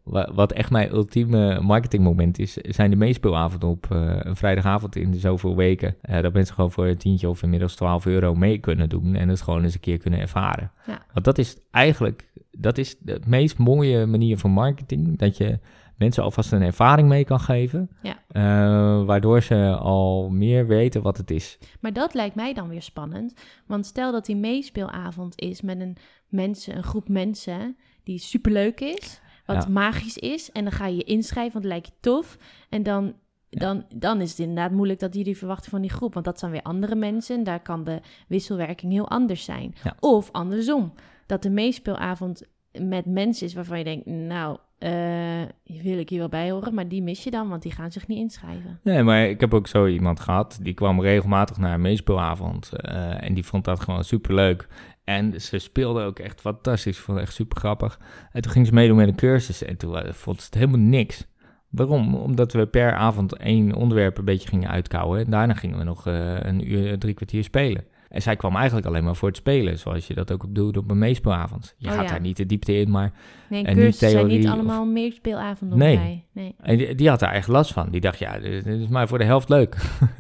wa- 0.03 0.33
wat 0.35 0.53
echt 0.53 0.71
mijn 0.71 0.93
ultieme 0.93 1.61
marketingmoment 1.61 2.39
is, 2.39 2.53
zijn 2.55 2.91
de 2.91 2.97
meespeelavonden 2.97 3.69
op 3.69 3.87
eh, 3.91 4.17
een 4.19 4.37
vrijdagavond 4.37 4.97
in 4.97 5.15
zoveel 5.15 5.57
weken. 5.57 5.97
Eh, 6.01 6.23
dat 6.23 6.33
mensen 6.33 6.55
gewoon 6.55 6.71
voor 6.71 6.87
een 6.87 6.97
tientje 6.99 7.29
of 7.29 7.43
inmiddels 7.43 7.75
12 7.75 8.07
euro 8.07 8.35
mee 8.35 8.59
kunnen 8.59 8.89
doen 8.89 9.15
en 9.15 9.29
het 9.29 9.41
gewoon 9.43 9.63
eens 9.63 9.75
een 9.75 9.81
keer 9.81 9.99
kunnen 9.99 10.21
ervaren. 10.21 10.73
Ja. 10.87 11.03
Want 11.13 11.25
dat 11.25 11.39
is 11.39 11.57
eigenlijk, 11.71 12.31
dat 12.51 12.79
is 12.79 12.97
de 12.99 13.21
meest 13.27 13.59
mooie 13.59 14.07
manier 14.07 14.39
van 14.39 14.51
marketing, 14.51 15.19
dat 15.19 15.37
je 15.37 15.59
mensen 15.99 16.23
alvast 16.23 16.53
een 16.53 16.63
ervaring 16.63 17.09
mee 17.09 17.25
kan 17.25 17.41
geven, 17.41 17.91
Ja. 18.03 18.17
eh, 18.29 19.05
waardoor 19.05 19.43
ze 19.43 19.77
al 19.81 20.31
meer 20.31 20.67
weten 20.67 21.03
wat 21.03 21.17
het 21.17 21.31
is. 21.31 21.59
Maar 21.81 21.93
dat 21.93 22.15
lijkt 22.15 22.35
mij 22.35 22.53
dan 22.55 22.69
weer 22.69 22.83
spannend. 22.83 23.33
Want 23.67 23.87
stel 23.87 24.13
dat 24.13 24.27
die 24.27 24.37
meespeelavond 24.37 25.41
is 25.41 25.61
met 25.63 25.81
een, 25.81 25.97
mensen, 26.29 26.77
een 26.77 26.83
groep 26.83 27.09
mensen 27.09 27.77
die 28.05 28.19
superleuk 28.19 28.81
is, 28.81 29.21
wat 29.47 29.63
Ja. 29.65 29.69
magisch 29.71 30.19
is. 30.19 30.53
En 30.53 30.63
dan 30.65 30.73
ga 30.73 30.87
je 30.87 30.97
je 30.97 31.05
inschrijven, 31.05 31.53
want 31.53 31.65
het 31.65 31.73
lijkt 31.73 31.87
je 31.87 31.93
tof. 32.01 32.39
En 32.69 32.83
dan, 32.83 33.15
dan, 33.51 33.85
dan 33.95 34.21
is 34.21 34.31
het 34.31 34.39
inderdaad 34.39 34.73
moeilijk 34.73 35.01
dat 35.01 35.15
jullie 35.15 35.37
verwachten 35.37 35.71
van 35.71 35.81
die 35.81 35.91
groep. 35.91 36.13
Want 36.15 36.25
dat 36.27 36.39
zijn 36.39 36.51
weer 36.53 36.63
andere 36.63 36.95
mensen. 36.95 37.37
En 37.37 37.45
daar 37.45 37.61
kan 37.63 37.85
de 37.85 38.01
wisselwerking 38.29 38.93
heel 38.93 39.09
anders 39.09 39.45
zijn. 39.45 39.75
Ja. 39.83 39.97
Of 40.01 40.31
andersom, 40.33 40.93
dat 41.27 41.43
de 41.43 41.51
meespeelavond 41.51 42.43
met 42.73 43.07
mensen 43.07 43.47
is 43.47 43.55
waarvan 43.55 43.79
je 43.79 43.85
denkt, 43.85 44.07
nou, 44.07 44.59
eh, 44.79 45.83
wil 45.83 45.99
ik 45.99 46.09
hier 46.09 46.19
wel 46.19 46.29
bij 46.29 46.51
horen. 46.51 46.75
Maar 46.75 46.89
die 46.89 47.03
mis 47.03 47.25
je 47.25 47.31
dan, 47.31 47.49
want 47.49 47.63
die 47.63 47.73
gaan 47.73 47.93
zich 47.93 48.07
niet 48.07 48.19
inschrijven. 48.19 48.81
Nee, 48.83 49.03
maar 49.03 49.29
ik 49.29 49.41
heb 49.41 49.55
ook 49.55 49.67
zo 49.67 49.87
iemand 49.87 50.21
gehad, 50.21 50.59
die 50.63 50.75
kwam 50.75 51.01
regelmatig 51.01 51.57
naar 51.57 51.75
een 51.75 51.81
meespeelavond 51.81 52.73
eh, 52.73 53.23
en 53.23 53.35
die 53.35 53.45
vond 53.45 53.65
dat 53.65 53.81
gewoon 53.81 54.05
superleuk. 54.05 54.69
En 55.05 55.41
ze 55.41 55.59
speelde 55.59 56.03
ook 56.03 56.19
echt 56.19 56.41
fantastisch, 56.41 56.99
vond 56.99 57.19
het 57.19 57.27
echt 57.27 57.37
super 57.37 57.59
grappig. 57.59 58.01
En 58.33 58.43
toen 58.43 58.53
ging 58.53 58.67
ze 58.67 58.73
meedoen 58.73 58.97
met 58.97 59.09
een 59.09 59.15
cursus 59.15 59.63
en 59.63 59.77
toen 59.77 59.99
eh, 59.99 60.13
vond 60.13 60.41
ze 60.41 60.45
het 60.45 60.55
helemaal 60.55 60.81
niks. 60.81 61.27
Waarom? 61.69 62.15
Omdat 62.15 62.53
we 62.53 62.67
per 62.67 62.93
avond 62.93 63.37
één 63.37 63.75
onderwerp 63.75 64.19
een 64.19 64.25
beetje 64.25 64.49
gingen 64.49 64.71
uitkouwen. 64.71 65.25
En 65.25 65.31
daarna 65.31 65.55
gingen 65.55 65.79
we 65.79 65.85
nog 65.85 66.07
een 66.07 66.73
uur, 66.73 66.99
drie 66.99 67.15
kwartier 67.15 67.45
spelen. 67.45 67.85
En 68.09 68.23
zij 68.23 68.37
kwam 68.37 68.57
eigenlijk 68.57 68.87
alleen 68.87 69.05
maar 69.05 69.17
voor 69.17 69.29
het 69.29 69.37
spelen, 69.37 69.79
zoals 69.79 70.07
je 70.07 70.15
dat 70.15 70.33
ook 70.33 70.45
doet 70.49 70.77
op 70.77 70.91
een 70.91 70.99
meespeelavond. 70.99 71.75
Je 71.79 71.89
Oh, 71.89 71.93
gaat 71.95 72.03
ja. 72.05 72.09
daar 72.11 72.21
niet 72.21 72.37
de 72.37 72.47
diepte 72.47 72.73
in, 72.81 72.91
maar 72.91 73.13
Nee, 73.49 73.65
En 73.65 73.75
cursussen 73.75 74.11
zijn 74.11 74.27
niet 74.27 74.47
allemaal 74.49 74.85
meespeelavonden 74.87 75.79
Nee. 75.79 75.97
bij. 75.97 76.27
Nee. 76.33 76.55
En 76.61 76.77
die, 76.77 76.95
die 76.95 77.09
had 77.09 77.23
er 77.23 77.29
echt 77.29 77.49
last 77.49 77.73
van. 77.73 77.91
Die 77.91 78.01
dacht, 78.01 78.19
ja, 78.19 78.39
dit, 78.39 78.67
is 78.67 78.89
maar 78.89 79.09
voor 79.09 79.19
de 79.19 79.25
helft 79.25 79.49
leuk. 79.49 79.77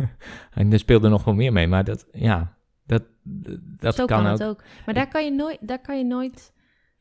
en 0.55 0.72
er 0.72 0.79
speelde 0.79 1.09
nog 1.09 1.24
wel 1.24 1.35
meer 1.35 1.53
mee, 1.53 1.68
maar 1.68 1.85
dat, 1.85 2.07
ja, 2.12 2.57
dat, 2.87 3.03
dat 3.79 3.94
zo 3.94 4.05
kan, 4.05 4.22
kan, 4.22 4.33
ook. 4.33 4.38
het 4.38 4.48
ook. 4.48 4.62
Maar 4.87 4.94
daar 4.94 5.09
kan 5.09 5.24
je 5.24 5.31
nooit, 5.31 5.59
daar 5.61 5.81
kan 5.81 5.98
je 5.98 6.05
nooit 6.05 6.53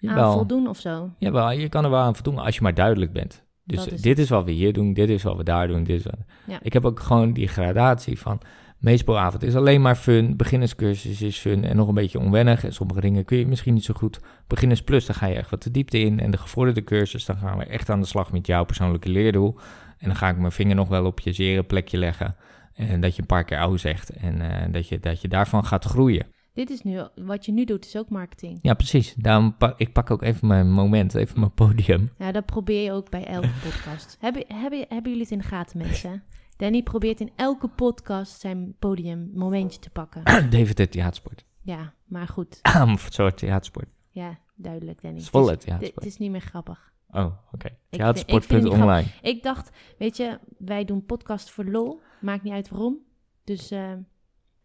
aan 0.05 0.33
voldoen 0.33 0.67
of 0.67 0.77
zo. 0.77 1.13
jawel, 1.17 1.51
je 1.51 1.69
kan 1.69 1.83
er 1.83 1.89
wel 1.89 1.99
aan 1.99 2.15
voldoen 2.15 2.37
als 2.37 2.55
je 2.55 2.61
maar 2.61 2.73
duidelijk 2.73 3.13
bent. 3.13 3.45
Dus 3.63 3.85
is 3.87 4.01
dit 4.01 4.05
het. 4.05 4.19
is 4.19 4.29
wat 4.29 4.43
we 4.43 4.51
hier 4.51 4.73
doen, 4.73 4.93
dit 4.93 5.09
is 5.09 5.23
wat 5.23 5.37
we 5.37 5.43
daar 5.43 5.67
doen, 5.67 5.83
dit 5.83 5.99
is 5.99 6.03
wat... 6.03 6.19
Ja. 6.45 6.59
Ik 6.61 6.73
heb 6.73 6.85
ook 6.85 6.99
gewoon 6.99 7.33
die 7.33 7.47
gradatie 7.47 8.19
van... 8.19 8.39
Meespeelavond 8.77 9.43
is 9.43 9.55
alleen 9.55 9.81
maar 9.81 9.95
fun, 9.95 10.35
beginnerscursus 10.35 11.21
is 11.21 11.37
fun 11.37 11.63
en 11.63 11.75
nog 11.75 11.87
een 11.87 11.93
beetje 11.93 12.19
onwennig. 12.19 12.63
En 12.63 12.73
sommige 12.73 13.01
dingen 13.01 13.25
kun 13.25 13.37
je 13.37 13.47
misschien 13.47 13.73
niet 13.73 13.83
zo 13.83 13.93
goed. 13.93 14.19
Beginners 14.47 14.83
plus, 14.83 15.05
dan 15.05 15.15
ga 15.15 15.25
je 15.25 15.35
echt 15.35 15.49
wat 15.49 15.63
de 15.63 15.71
diepte 15.71 15.99
in. 15.99 16.19
En 16.19 16.31
de 16.31 16.37
gevorderde 16.37 16.83
cursus, 16.83 17.25
dan 17.25 17.37
gaan 17.37 17.57
we 17.57 17.65
echt 17.65 17.89
aan 17.89 18.01
de 18.01 18.07
slag 18.07 18.31
met 18.31 18.47
jouw 18.47 18.65
persoonlijke 18.65 19.09
leerdoel. 19.09 19.59
En 19.97 20.07
dan 20.07 20.15
ga 20.15 20.29
ik 20.29 20.37
mijn 20.37 20.51
vinger 20.51 20.75
nog 20.75 20.87
wel 20.87 21.05
op 21.05 21.19
je 21.19 21.31
zere 21.31 21.63
plekje 21.63 21.97
leggen. 21.97 22.35
En 22.73 23.01
dat 23.01 23.15
je 23.15 23.21
een 23.21 23.27
paar 23.27 23.43
keer 23.43 23.59
oude 23.59 23.77
zegt. 23.77 24.09
En 24.09 24.41
eh, 24.41 24.73
dat, 24.73 24.87
je, 24.87 24.99
dat 24.99 25.21
je 25.21 25.27
daarvan 25.27 25.65
gaat 25.65 25.85
groeien. 25.85 26.25
Dit 26.53 26.69
is 26.69 26.81
nu, 26.81 27.01
wat 27.15 27.45
je 27.45 27.51
nu 27.51 27.65
doet, 27.65 27.85
is 27.85 27.97
ook 27.97 28.09
marketing. 28.09 28.59
Ja, 28.61 28.73
precies. 28.73 29.13
Daarom 29.13 29.57
pak 29.57 29.79
ik 29.79 29.93
pak 29.93 30.11
ook 30.11 30.21
even 30.21 30.47
mijn 30.47 30.71
moment, 30.71 31.15
even 31.15 31.39
mijn 31.39 31.53
podium. 31.53 32.09
Ja, 32.17 32.31
dat 32.31 32.45
probeer 32.45 32.83
je 32.83 32.91
ook 32.91 33.09
bij 33.09 33.25
elke 33.25 33.49
podcast. 33.69 34.17
hebben, 34.19 34.43
hebben, 34.47 34.79
hebben 34.79 35.11
jullie 35.11 35.21
het 35.21 35.31
in 35.31 35.37
de 35.37 35.43
gaten, 35.43 35.77
mensen? 35.77 36.23
Danny 36.57 36.83
probeert 36.83 37.19
in 37.19 37.31
elke 37.35 37.67
podcast 37.67 38.39
zijn 38.39 38.75
podium 38.79 39.31
momentje 39.33 39.79
te 39.79 39.89
pakken. 39.89 40.23
David 40.49 40.77
het 40.77 40.91
theatersport. 40.91 41.45
Ja, 41.61 41.93
maar 42.05 42.27
goed. 42.27 42.59
Een 42.75 42.97
soort 43.09 43.37
theatersport. 43.37 43.87
Ja, 44.09 44.37
duidelijk, 44.55 45.01
Danny. 45.01 45.17
Het 45.19 45.33
is, 45.33 45.49
het 45.49 45.59
theatersport. 45.61 46.05
is 46.05 46.17
niet 46.17 46.31
meer 46.31 46.41
grappig. 46.41 46.91
Oh, 47.11 47.25
oké. 47.51 47.67
vind- 47.67 47.71
ik 47.89 48.01
vind 48.01 48.07
het 48.07 48.15
niet 48.15 48.25
Theatersport.online. 48.27 49.07
Ik 49.21 49.43
dacht, 49.43 49.69
weet 49.97 50.17
je, 50.17 50.39
wij 50.57 50.85
doen 50.85 51.05
podcast 51.05 51.49
voor 51.49 51.65
lol. 51.65 52.01
Maakt 52.21 52.43
niet 52.43 52.53
uit 52.53 52.69
waarom. 52.69 52.97
Dus 53.43 53.71
eh, 53.71 53.79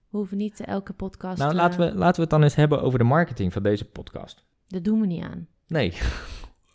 we 0.09 0.16
hoeven 0.18 0.37
niet 0.37 0.61
elke 0.61 0.92
podcast... 0.92 1.38
Nou, 1.38 1.50
eh, 1.50 1.57
laten 1.57 1.81
we, 1.81 1.85
laten 1.94 2.14
we 2.14 2.20
het 2.20 2.31
dan 2.31 2.42
eens 2.42 2.55
hebben 2.55 2.83
over 2.83 2.98
de 2.98 3.05
marketing 3.05 3.52
van 3.52 3.62
deze 3.62 3.85
podcast. 3.85 4.44
Dat 4.66 4.85
doen 4.85 5.00
we 5.00 5.07
niet 5.07 5.22
aan. 5.24 5.46
Nee, 5.66 5.92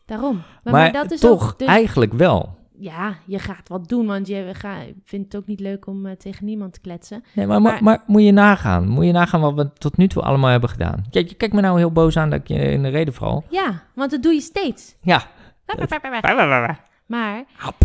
Daarom. 0.06 0.42
maar, 0.64 0.92
dat 0.92 1.12
is 1.12 1.20
toch 1.20 1.54
ook 1.54 1.62
eigenlijk 1.62 2.14
wel. 2.14 2.57
Ja, 2.80 3.16
je 3.26 3.40
gaat 3.40 3.70
wat 3.70 3.88
doen, 3.90 4.06
want 4.06 4.28
je 4.28 4.50
ga, 4.54 4.76
vindt 5.04 5.32
het 5.34 5.42
ook 5.42 5.48
niet 5.48 5.60
leuk 5.60 5.88
om 5.88 6.06
eh, 6.06 6.12
tegen 6.16 6.46
niemand 6.46 6.74
te 6.74 6.80
kletsen. 6.80 7.24
Nee, 7.34 7.48
maar, 7.48 7.62
maar, 7.62 7.72
Maar- 7.74 7.84
maar 7.84 8.04
moet 8.08 8.24
je 8.24 8.32
nagaan. 8.32 8.88
Moet 8.88 9.06
je 9.06 9.12
nagaan 9.12 9.42
wat 9.42 9.54
we 9.54 9.74
tot 9.74 9.98
nu 9.98 10.08
toe 10.08 10.22
allemaal 10.24 10.50
hebben 10.50 10.70
gedaan. 10.70 11.04
Kijk, 11.10 11.30
je 11.30 11.36
kijkt 11.36 11.54
me 11.54 11.62
nou 11.62 11.78
heel 11.78 11.92
boos 11.92 12.18
aan 12.18 12.30
dat 12.30 12.40
ik 12.40 12.48
je 12.48 12.56
in 12.72 12.84
de 12.84 12.90
reden 12.90 13.14
val. 13.14 13.44
Ja, 13.50 13.84
want 13.96 14.12
dat 14.12 14.24
doe 14.24 14.34
je 14.34 14.42
steeds. 14.42 14.96
Ja. 15.02 15.22
Maar 17.06 17.44
Hap. 17.56 17.76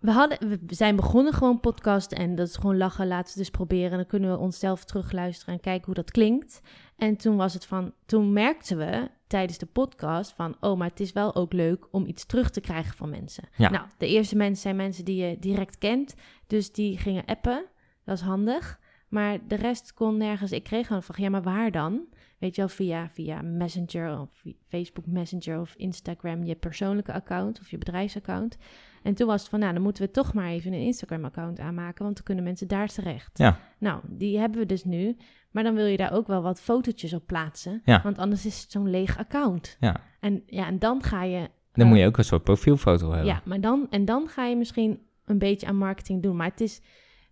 We, 0.00 0.10
hadden, 0.10 0.48
we 0.48 0.74
zijn 0.74 0.96
begonnen 0.96 1.32
gewoon 1.32 1.60
podcast 1.60 2.12
en 2.12 2.34
dat 2.34 2.48
is 2.48 2.56
gewoon 2.56 2.76
lachen, 2.76 3.06
laten 3.06 3.24
we 3.24 3.28
het 3.28 3.38
dus 3.38 3.50
proberen. 3.50 3.90
Dan 3.90 4.06
kunnen 4.06 4.30
we 4.30 4.38
onszelf 4.38 4.84
terugluisteren 4.84 5.54
en 5.54 5.60
kijken 5.60 5.84
hoe 5.84 5.94
dat 5.94 6.10
klinkt. 6.10 6.60
En 6.96 7.16
toen 7.16 7.36
was 7.36 7.54
het 7.54 7.66
van, 7.66 7.92
toen 8.06 8.32
merkten 8.32 8.78
we 8.78 9.10
tijdens 9.26 9.58
de 9.58 9.66
podcast 9.66 10.32
van, 10.32 10.56
oh, 10.60 10.78
maar 10.78 10.88
het 10.88 11.00
is 11.00 11.12
wel 11.12 11.34
ook 11.34 11.52
leuk 11.52 11.86
om 11.90 12.06
iets 12.06 12.26
terug 12.26 12.50
te 12.50 12.60
krijgen 12.60 12.96
van 12.96 13.10
mensen. 13.10 13.48
Ja. 13.56 13.70
Nou, 13.70 13.86
de 13.98 14.08
eerste 14.08 14.36
mensen 14.36 14.62
zijn 14.62 14.76
mensen 14.76 15.04
die 15.04 15.24
je 15.24 15.38
direct 15.38 15.78
kent, 15.78 16.14
dus 16.46 16.72
die 16.72 16.98
gingen 16.98 17.24
appen. 17.24 17.64
Dat 18.04 18.16
is 18.16 18.24
handig. 18.24 18.78
Maar 19.08 19.38
de 19.46 19.54
rest 19.54 19.94
kon 19.94 20.16
nergens. 20.16 20.52
Ik 20.52 20.64
kreeg 20.64 20.86
gewoon 20.86 21.02
van, 21.02 21.14
ja, 21.18 21.28
maar 21.28 21.42
waar 21.42 21.70
dan? 21.70 22.06
Weet 22.40 22.54
je 22.54 22.60
wel, 22.60 22.70
via, 22.70 23.08
via 23.08 23.42
Messenger 23.42 24.20
of 24.20 24.42
Facebook 24.68 25.06
Messenger 25.06 25.60
of 25.60 25.74
Instagram, 25.76 26.44
je 26.44 26.54
persoonlijke 26.54 27.12
account 27.12 27.60
of 27.60 27.70
je 27.70 27.78
bedrijfsaccount. 27.78 28.56
En 29.02 29.14
toen 29.14 29.26
was 29.26 29.40
het 29.40 29.50
van, 29.50 29.58
nou, 29.58 29.72
dan 29.72 29.82
moeten 29.82 30.02
we 30.02 30.10
toch 30.10 30.34
maar 30.34 30.48
even 30.48 30.72
een 30.72 30.80
Instagram-account 30.80 31.58
aanmaken, 31.58 32.04
want 32.04 32.14
dan 32.16 32.24
kunnen 32.24 32.44
mensen 32.44 32.68
daar 32.68 32.88
terecht. 32.88 33.38
Ja. 33.38 33.58
Nou, 33.78 34.00
die 34.08 34.38
hebben 34.38 34.60
we 34.60 34.66
dus 34.66 34.84
nu. 34.84 35.16
Maar 35.50 35.62
dan 35.62 35.74
wil 35.74 35.86
je 35.86 35.96
daar 35.96 36.12
ook 36.12 36.26
wel 36.26 36.42
wat 36.42 36.60
fotootjes 36.60 37.12
op 37.12 37.26
plaatsen, 37.26 37.82
Ja. 37.84 38.00
want 38.02 38.18
anders 38.18 38.46
is 38.46 38.60
het 38.60 38.70
zo'n 38.70 38.90
leeg 38.90 39.18
account. 39.18 39.76
Ja. 39.80 40.00
En, 40.20 40.42
ja, 40.46 40.66
en 40.66 40.78
dan 40.78 41.02
ga 41.02 41.22
je... 41.22 41.38
Dan 41.72 41.84
eh, 41.84 41.90
moet 41.90 41.98
je 41.98 42.06
ook 42.06 42.18
een 42.18 42.24
soort 42.24 42.44
profielfoto 42.44 43.08
hebben. 43.10 43.26
ja, 43.26 43.42
maar 43.44 43.60
dan, 43.60 43.86
en 43.90 44.04
dan 44.04 44.28
ga 44.28 44.46
je 44.46 44.56
misschien 44.56 45.00
een 45.24 45.38
beetje 45.38 45.66
aan 45.66 45.76
marketing 45.76 46.22
doen. 46.22 46.36
Maar, 46.36 46.50
het 46.50 46.60
is, 46.60 46.80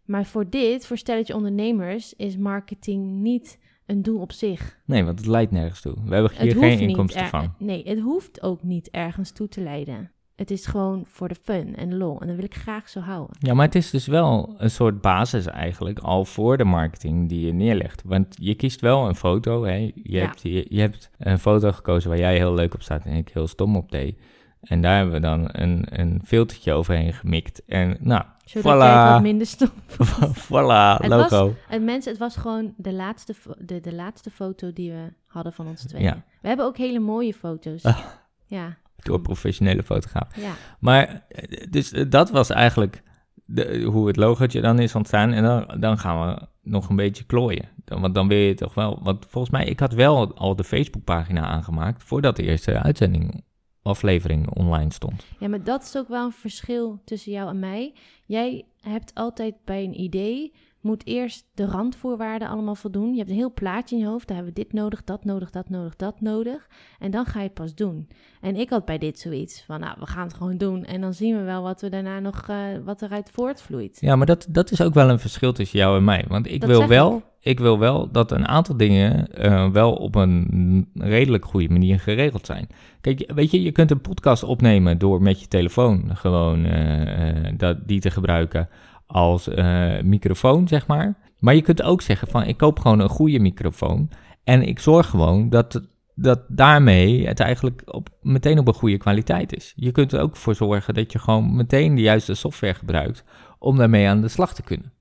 maar 0.05 0.25
voor 0.27 0.51
dit, 0.51 0.87
voor 0.87 0.97
stelletje 0.99 1.35
ondernemers, 1.35 2.15
is 2.15 2.37
marketing 2.37 3.11
niet 3.21 3.59
een 3.89 4.03
doel 4.03 4.21
op 4.21 4.33
zich. 4.33 4.79
Nee, 4.85 5.05
want 5.05 5.19
het 5.19 5.29
leidt 5.29 5.53
nergens 5.53 5.81
toe. 5.81 5.95
We 6.05 6.15
hebben 6.15 6.33
hier 6.41 6.57
geen 6.57 6.79
inkomsten 6.81 7.23
er- 7.23 7.29
van. 7.29 7.55
Nee, 7.59 7.83
het 7.89 8.01
hoeft 8.01 8.43
ook 8.43 8.63
niet 8.63 8.89
ergens 8.91 9.31
toe 9.31 9.49
te 9.49 9.61
leiden. 9.61 10.11
Het 10.37 10.51
is 10.51 10.67
gewoon 10.67 11.03
voor 11.07 11.29
de 11.29 11.35
fun 11.35 11.77
en 11.77 11.97
lol. 11.97 12.21
En 12.21 12.27
dat 12.27 12.37
wil 12.37 12.45
ik 12.45 12.55
graag 12.55 12.89
zo 12.89 13.01
houden. 13.01 13.37
Ja, 13.39 13.55
maar 13.55 13.65
het 13.67 13.75
is 13.75 13.91
dus 13.91 14.07
wel 14.07 14.55
een 14.59 14.71
soort 14.71 15.01
basis 15.01 15.47
eigenlijk 15.47 15.99
al 15.99 16.25
voor 16.25 16.57
de 16.57 16.65
marketing 16.65 17.29
die 17.29 17.47
je 17.47 17.53
neerlegt. 17.53 18.03
Want 18.05 18.37
je 18.41 18.55
kiest 18.55 18.81
wel 18.81 19.09
een 19.09 19.15
foto. 19.15 19.65
Hè? 19.65 19.75
Je, 19.75 19.93
Ja. 20.03 20.25
hebt, 20.25 20.43
je, 20.43 20.67
je 20.69 20.81
hebt 20.81 21.11
een 21.19 21.39
foto 21.39 21.73
gekozen 21.73 22.09
waar 22.09 22.19
jij 22.19 22.37
heel 22.37 22.55
leuk 22.55 22.75
op 22.75 22.83
staat 22.83 23.05
en 23.05 23.13
ik 23.17 23.29
heel 23.33 23.47
stom 23.47 23.77
op 23.77 23.91
deed. 23.91 24.19
En 24.61 24.81
daar 24.81 24.97
hebben 24.97 25.15
we 25.15 25.21
dan 25.21 25.49
een, 25.53 25.87
een 25.91 26.21
filtertje 26.25 26.73
overheen 26.73 27.13
gemikt. 27.13 27.65
En 27.65 27.97
nou, 28.01 28.23
Zodat 28.45 28.65
jij 28.65 28.89
het 28.89 29.11
wat 29.11 29.19
voilà, 29.19 29.23
minder 29.23 29.47
stom 29.47 29.71
voilà, 30.47 31.01
Het 31.03 31.07
logo. 31.07 31.55
En 31.69 31.85
mensen, 31.85 32.11
het 32.11 32.21
was 32.21 32.37
gewoon 32.37 32.75
de 32.77 32.93
laatste, 32.93 33.35
de, 33.59 33.81
de 33.81 33.95
laatste 33.95 34.31
foto 34.31 34.73
die 34.73 34.91
we 34.91 35.13
hadden 35.27 35.53
van 35.53 35.67
ons 35.67 35.87
tweeën. 35.87 36.05
Ja. 36.05 36.23
We 36.41 36.49
hebben 36.49 36.67
ook 36.67 36.77
hele 36.77 36.99
mooie 36.99 37.35
foto's. 37.35 37.83
Ah. 37.83 37.99
Ja, 38.47 38.77
Door 38.97 39.21
professionele 39.21 39.83
fotograaf. 39.83 40.37
ja. 40.37 40.53
Maar, 40.79 41.27
dus 41.71 41.93
eh, 41.93 42.05
dat 42.09 42.31
was 42.31 42.51
eigenlijk 42.51 43.03
de, 43.45 43.83
hoe 43.83 44.07
het 44.07 44.17
logootje 44.17 44.61
dan 44.61 44.79
is 44.79 44.95
ontstaan. 44.95 45.33
En 45.33 45.43
dan, 45.43 45.81
dan 45.81 45.99
gaan 45.99 46.27
we 46.27 46.47
nog 46.63 46.89
een 46.89 46.97
beetje 46.97 47.25
klooien. 47.25 47.69
Dan, 47.85 48.01
want 48.01 48.15
dan 48.15 48.29
wil 48.29 48.39
je 48.39 48.55
toch 48.55 48.75
wel... 48.75 49.01
Want 49.03 49.27
volgens 49.29 49.53
mij, 49.53 49.65
ik 49.65 49.81
had 49.81 49.93
wel 49.93 50.37
al 50.37 50.57
de 50.57 50.65
Facebookpagina 50.65 51.47
aangemaakt... 51.47 52.03
voordat 52.05 52.37
de 52.37 52.43
eerste 52.43 52.83
uitzending, 52.83 53.43
aflevering 53.83 54.57
online 54.57 54.93
stond. 54.93 55.27
Ja, 55.39 55.49
maar 55.49 55.65
dat 55.65 55.83
is 55.83 55.97
ook 55.97 56.09
wel 56.09 56.25
een 56.25 56.33
verschil 56.33 57.01
tussen 57.05 57.33
jou 57.33 57.49
en 57.49 57.59
mij. 57.59 57.93
Jij 58.27 58.65
hebt 58.81 59.15
altijd 59.15 59.55
bij 59.65 59.85
een 59.85 60.01
idee, 60.01 60.53
moet 60.89 61.07
eerst 61.07 61.47
de 61.55 61.67
randvoorwaarden 61.67 62.49
allemaal 62.49 62.75
voldoen. 62.75 63.11
Je 63.11 63.19
hebt 63.19 63.31
een 63.31 63.37
heel 63.37 63.53
plaatje 63.53 63.97
in 63.97 64.03
je 64.03 64.09
hoofd. 64.09 64.27
Daar 64.27 64.37
hebben 64.37 64.55
we 64.55 64.61
dit 64.61 64.73
nodig, 64.73 65.05
dat 65.05 65.25
nodig, 65.25 65.51
dat 65.51 65.69
nodig, 65.69 65.97
dat 65.97 66.21
nodig. 66.21 66.69
En 66.99 67.11
dan 67.11 67.27
ga 67.27 67.39
je 67.39 67.45
het 67.45 67.55
pas 67.55 67.75
doen. 67.75 68.09
En 68.41 68.57
ik 68.57 68.71
had 68.71 68.85
bij 68.85 68.99
dit 68.99 69.19
zoiets 69.19 69.63
van, 69.67 69.81
nou, 69.81 69.97
we 69.99 70.07
gaan 70.07 70.27
het 70.27 70.35
gewoon 70.35 70.57
doen. 70.57 70.85
En 70.85 71.01
dan 71.01 71.15
zien 71.15 71.37
we 71.37 71.43
wel 71.43 71.63
wat 71.63 71.81
we 71.81 71.89
daarna 71.89 72.21
nog, 72.21 72.49
uh, 72.51 72.57
wat 72.85 73.03
eruit 73.03 73.31
voortvloeit. 73.31 73.99
Ja, 74.01 74.17
maar 74.17 74.27
dat, 74.27 74.47
dat 74.51 74.71
is 74.71 74.83
ook 74.83 74.95
wel 74.95 75.09
een 75.09 75.19
verschil 75.19 75.53
tussen 75.53 75.79
jou 75.79 75.97
en 75.97 76.05
mij. 76.05 76.25
Want 76.29 76.51
ik 76.51 76.65
wil 76.65 76.87
wel, 76.87 77.23
ik. 77.41 77.59
wil 77.59 77.79
wel 77.79 78.11
dat 78.13 78.33
een 78.33 78.49
aantal 78.49 78.77
dingen 78.77 79.29
uh, 79.39 79.71
wel 79.71 79.93
op 79.93 80.15
een 80.15 80.89
redelijk 80.95 81.45
goede 81.45 81.69
manier 81.69 82.01
geregeld 82.01 82.47
zijn. 82.47 82.69
Kijk, 83.01 83.33
weet 83.35 83.51
je, 83.51 83.63
je 83.63 83.73
kunt 83.73 83.91
een 83.91 84.01
podcast 84.01 84.43
opnemen 84.43 84.99
door 84.99 85.23
met 85.23 85.41
je 85.41 85.49
telefoon 85.49 86.17
gewoon 86.17 86.65
uh, 86.65 87.53
dat, 87.57 87.89
die 87.89 88.01
te 88.01 88.11
gebruiken 88.11 88.69
als 89.09 89.49
uh, 89.49 90.01
microfoon, 90.01 90.69
zeg 90.69 90.87
maar. 90.87 91.15
Maar 91.39 91.55
je 91.55 91.63
kunt 91.63 91.83
ook 91.83 92.03
zeggen 92.03 92.29
van, 92.29 92.45
ik 92.45 92.57
koop 92.57 92.79
gewoon 92.79 93.01
een 93.01 93.09
goede 93.09 93.39
microfoon 93.39 94.11
en 94.45 94.63
ik 94.63 94.79
zorg 94.79 95.07
gewoon 95.07 95.49
dat, 95.49 95.83
dat 96.15 96.41
daarmee 96.49 97.27
het 97.27 97.41
eigenlijk 97.41 97.83
op, 97.85 98.09
meteen 98.23 98.59
op 98.59 98.69
een 98.69 98.75
goede 98.75 98.97
kwaliteit 98.97 99.57
is. 99.57 99.73
Je 99.77 99.93
kunt 99.93 100.13
er 100.13 100.21
ook 100.21 100.37
voor 100.37 100.55
zorgen 100.55 100.95
dat 100.95 101.13
je 101.13 101.19
gewoon 101.19 101.57
meteen 101.57 101.95
de 101.95 102.03
juiste 102.03 102.35
software 102.35 102.75
gebruikt 102.75 103.25
om 103.59 103.77
daarmee 103.77 104.09
aan 104.09 104.21
de 104.21 104.29
slag 104.29 104.55
te 104.55 104.63
kunnen. 104.63 104.93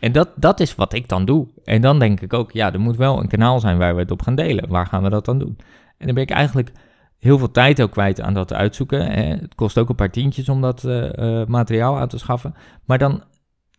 En 0.00 0.12
dat, 0.12 0.28
dat 0.36 0.60
is 0.60 0.74
wat 0.74 0.92
ik 0.92 1.08
dan 1.08 1.24
doe. 1.24 1.46
En 1.64 1.80
dan 1.80 1.98
denk 1.98 2.20
ik 2.20 2.32
ook, 2.32 2.52
ja, 2.52 2.72
er 2.72 2.80
moet 2.80 2.96
wel 2.96 3.20
een 3.20 3.28
kanaal 3.28 3.60
zijn 3.60 3.78
waar 3.78 3.94
we 3.94 4.00
het 4.00 4.10
op 4.10 4.22
gaan 4.22 4.34
delen. 4.34 4.68
Waar 4.68 4.86
gaan 4.86 5.02
we 5.02 5.10
dat 5.10 5.24
dan 5.24 5.38
doen? 5.38 5.56
En 5.98 6.06
dan 6.06 6.14
ben 6.14 6.22
ik 6.22 6.30
eigenlijk 6.30 6.72
heel 7.18 7.38
veel 7.38 7.50
tijd 7.50 7.82
ook 7.82 7.90
kwijt 7.90 8.20
aan 8.20 8.34
dat 8.34 8.52
uitzoeken. 8.52 9.10
Het 9.12 9.54
kost 9.54 9.78
ook 9.78 9.88
een 9.88 9.94
paar 9.94 10.10
tientjes 10.10 10.48
om 10.48 10.60
dat 10.60 10.84
uh, 10.84 11.12
uh, 11.12 11.46
materiaal 11.46 11.98
aan 11.98 12.08
te 12.08 12.18
schaffen. 12.18 12.54
Maar 12.84 12.98
dan 12.98 13.22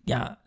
ja, 0.04 0.40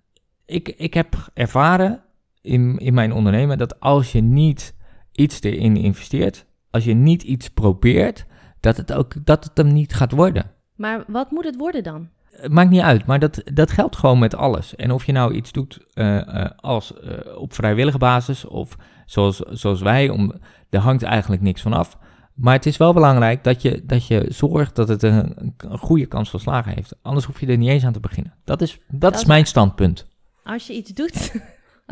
ik, 0.46 0.68
ik 0.68 0.94
heb 0.94 1.30
ervaren 1.34 2.02
in, 2.40 2.78
in 2.78 2.94
mijn 2.94 3.12
ondernemen 3.12 3.58
dat 3.58 3.80
als 3.80 4.12
je 4.12 4.20
niet 4.20 4.74
iets 5.12 5.42
erin 5.42 5.76
investeert, 5.76 6.46
als 6.70 6.84
je 6.84 6.94
niet 6.94 7.22
iets 7.22 7.48
probeert, 7.48 8.26
dat 8.60 8.76
het 8.76 8.92
ook 8.92 9.14
dat 9.24 9.44
het 9.44 9.56
hem 9.56 9.72
niet 9.72 9.94
gaat 9.94 10.12
worden. 10.12 10.50
Maar 10.76 11.04
wat 11.06 11.30
moet 11.30 11.44
het 11.44 11.56
worden 11.56 11.82
dan? 11.82 12.08
Het 12.30 12.52
maakt 12.52 12.70
niet 12.70 12.80
uit, 12.80 13.06
maar 13.06 13.18
dat, 13.18 13.42
dat 13.44 13.70
geldt 13.70 13.96
gewoon 13.96 14.18
met 14.18 14.34
alles. 14.34 14.76
En 14.76 14.90
of 14.90 15.04
je 15.04 15.12
nou 15.12 15.34
iets 15.34 15.52
doet 15.52 15.86
uh, 15.94 16.46
als 16.56 16.92
uh, 17.04 17.36
op 17.36 17.54
vrijwillige 17.54 17.98
basis 17.98 18.44
of 18.44 18.76
zoals, 19.06 19.38
zoals 19.38 19.80
wij, 19.80 20.08
om, 20.08 20.32
er 20.70 20.80
hangt 20.80 21.02
eigenlijk 21.02 21.42
niks 21.42 21.62
van 21.62 21.72
af. 21.72 21.98
Maar 22.34 22.54
het 22.54 22.66
is 22.66 22.76
wel 22.76 22.92
belangrijk 22.92 23.44
dat 23.44 23.62
je, 23.62 23.86
dat 23.86 24.06
je 24.06 24.26
zorgt 24.28 24.76
dat 24.76 24.88
het 24.88 25.02
een, 25.02 25.54
een 25.56 25.78
goede 25.78 26.06
kans 26.06 26.30
van 26.30 26.40
slagen 26.40 26.72
heeft. 26.74 26.94
Anders 27.02 27.26
hoef 27.26 27.40
je 27.40 27.46
er 27.46 27.56
niet 27.56 27.68
eens 27.68 27.84
aan 27.84 27.92
te 27.92 28.00
beginnen. 28.00 28.34
Dat 28.44 28.62
is, 28.62 28.78
dat, 28.88 29.14
is 29.14 29.24
mijn 29.24 29.46
standpunt. 29.46 30.06
Als 30.44 30.66
je 30.66 30.72
iets 30.72 30.90
doet, 30.90 31.34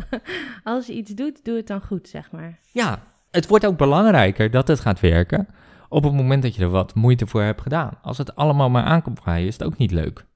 als 0.64 0.86
je 0.86 0.92
iets 0.92 1.10
doet, 1.10 1.44
doe 1.44 1.56
het 1.56 1.66
dan 1.66 1.82
goed, 1.82 2.08
zeg 2.08 2.30
maar. 2.30 2.58
Ja, 2.72 3.02
het 3.30 3.46
wordt 3.46 3.66
ook 3.66 3.76
belangrijker 3.76 4.50
dat 4.50 4.68
het 4.68 4.80
gaat 4.80 5.00
werken 5.00 5.48
op 5.88 6.04
het 6.04 6.12
moment 6.12 6.42
dat 6.42 6.54
je 6.54 6.62
er 6.62 6.68
wat 6.68 6.94
moeite 6.94 7.26
voor 7.26 7.42
hebt 7.42 7.60
gedaan. 7.60 7.98
Als 8.02 8.18
het 8.18 8.36
allemaal 8.36 8.70
maar 8.70 8.84
aankomt 8.84 9.20
vrij, 9.20 9.46
is 9.46 9.52
het 9.52 9.64
ook 9.64 9.76
niet 9.76 9.90
leuk. 9.90 10.26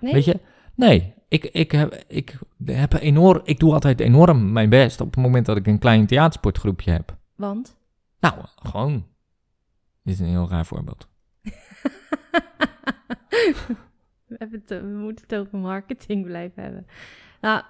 Nee? 0.00 0.12
Weet 0.12 0.24
je? 0.24 0.40
Nee, 0.74 1.14
ik, 1.28 1.44
ik, 1.44 1.72
heb, 1.72 2.04
ik, 2.08 2.38
heb 2.64 2.92
enorm, 2.92 3.40
ik 3.44 3.58
doe 3.58 3.72
altijd 3.72 4.00
enorm 4.00 4.52
mijn 4.52 4.68
best 4.68 5.00
op 5.00 5.14
het 5.14 5.24
moment 5.24 5.46
dat 5.46 5.56
ik 5.56 5.66
een 5.66 5.78
klein 5.78 6.06
theatersportgroepje 6.06 6.90
heb. 6.90 7.16
Want? 7.34 7.76
Nou, 8.20 8.34
gewoon 8.62 9.06
dit 10.06 10.14
is 10.14 10.20
een 10.20 10.26
heel 10.26 10.48
raar 10.48 10.66
voorbeeld. 10.66 11.08
we, 14.26 14.36
het, 14.50 14.68
we 14.68 14.96
moeten 14.98 15.24
het 15.28 15.34
over 15.34 15.58
marketing 15.58 16.24
blijven 16.24 16.62
hebben. 16.62 16.86
Nou, 17.40 17.62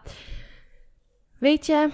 weet 1.38 1.66
je, 1.66 1.90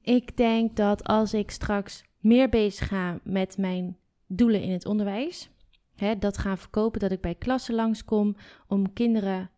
ik 0.00 0.36
denk 0.36 0.76
dat 0.76 1.04
als 1.04 1.34
ik 1.34 1.50
straks 1.50 2.04
meer 2.18 2.48
bezig 2.48 2.88
ga 2.88 3.18
met 3.22 3.58
mijn 3.58 3.96
doelen 4.26 4.62
in 4.62 4.72
het 4.72 4.86
onderwijs, 4.86 5.50
hè, 5.94 6.18
dat 6.18 6.38
gaan 6.38 6.58
verkopen, 6.58 7.00
dat 7.00 7.12
ik 7.12 7.20
bij 7.20 7.34
klassen 7.34 7.74
langskom 7.74 8.36
om 8.66 8.92
kinderen 8.92 9.50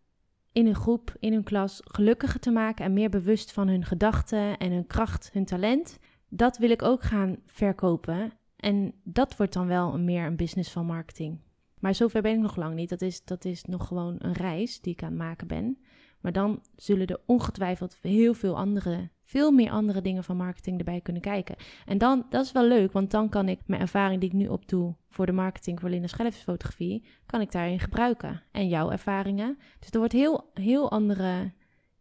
in 0.53 0.67
een 0.67 0.75
groep, 0.75 1.17
in 1.19 1.33
hun 1.33 1.45
klas 1.45 1.81
gelukkiger 1.85 2.41
te 2.41 2.51
maken 2.51 2.85
en 2.85 2.93
meer 2.93 3.11
bewust 3.11 3.53
van 3.53 3.69
hun 3.69 3.85
gedachten 3.85 4.59
en 4.59 4.73
hun 4.73 4.87
kracht, 4.87 5.31
hun 5.33 5.45
talent. 5.45 5.99
Dat 6.29 6.59
wil 6.59 6.71
ik 6.71 6.83
ook 6.83 7.03
gaan 7.03 7.37
verkopen. 7.47 8.33
En 8.59 8.95
dat 9.03 9.37
wordt 9.37 9.53
dan 9.53 9.67
wel 9.67 9.99
meer 9.99 10.27
een 10.27 10.37
business 10.37 10.71
van 10.71 10.87
marketing. 10.87 11.41
Maar 11.79 11.95
zover 11.95 12.23
ben 12.23 12.33
ik 12.33 12.41
nog 12.41 12.57
lang 12.57 12.75
niet. 12.75 12.89
Dat 12.89 13.03
is, 13.03 13.25
dat 13.25 13.45
is 13.45 13.65
nog 13.65 13.87
gewoon 13.87 14.17
een 14.19 14.33
reis 14.33 14.81
die 14.81 14.93
ik 14.93 15.03
aan 15.03 15.09
het 15.09 15.19
maken 15.19 15.47
ben. 15.47 15.79
Maar 16.21 16.33
dan 16.33 16.63
zullen 16.77 17.07
er 17.07 17.21
ongetwijfeld 17.27 17.99
heel 18.03 18.35
veel 18.35 18.57
andere, 18.57 19.11
veel 19.23 19.51
meer 19.51 19.71
andere 19.71 20.01
dingen 20.01 20.25
van 20.25 20.37
marketing 20.37 20.79
erbij 20.79 21.01
kunnen 21.01 21.23
kijken. 21.23 21.57
En 21.87 21.99
dan, 21.99 22.27
dat 22.31 22.45
is 22.45 22.53
wel 22.53 22.67
leuk, 22.67 22.93
want 22.93 23.11
dan 23.11 23.29
kan 23.29 23.49
ik 23.49 23.61
mijn 23.67 23.81
ervaring 23.81 24.21
die 24.21 24.31
ik 24.31 24.37
nu 24.37 24.49
opdoe 24.49 24.95
voor 25.09 25.27
de 25.27 25.33
marketing 25.33 25.81
voor 25.81 25.89
Linda 25.89 26.07
Schellefsfotografie, 26.07 27.05
kan 27.27 27.41
ik 27.41 27.53
daarin 27.53 27.81
gebruiken. 27.81 28.43
En 28.51 28.69
jouw 28.69 28.91
ervaringen. 28.91 29.59
Dus 29.79 29.91
er 29.91 29.99
wordt 29.99 30.13
heel, 30.13 30.51
heel 30.55 30.91
andere, 30.91 31.53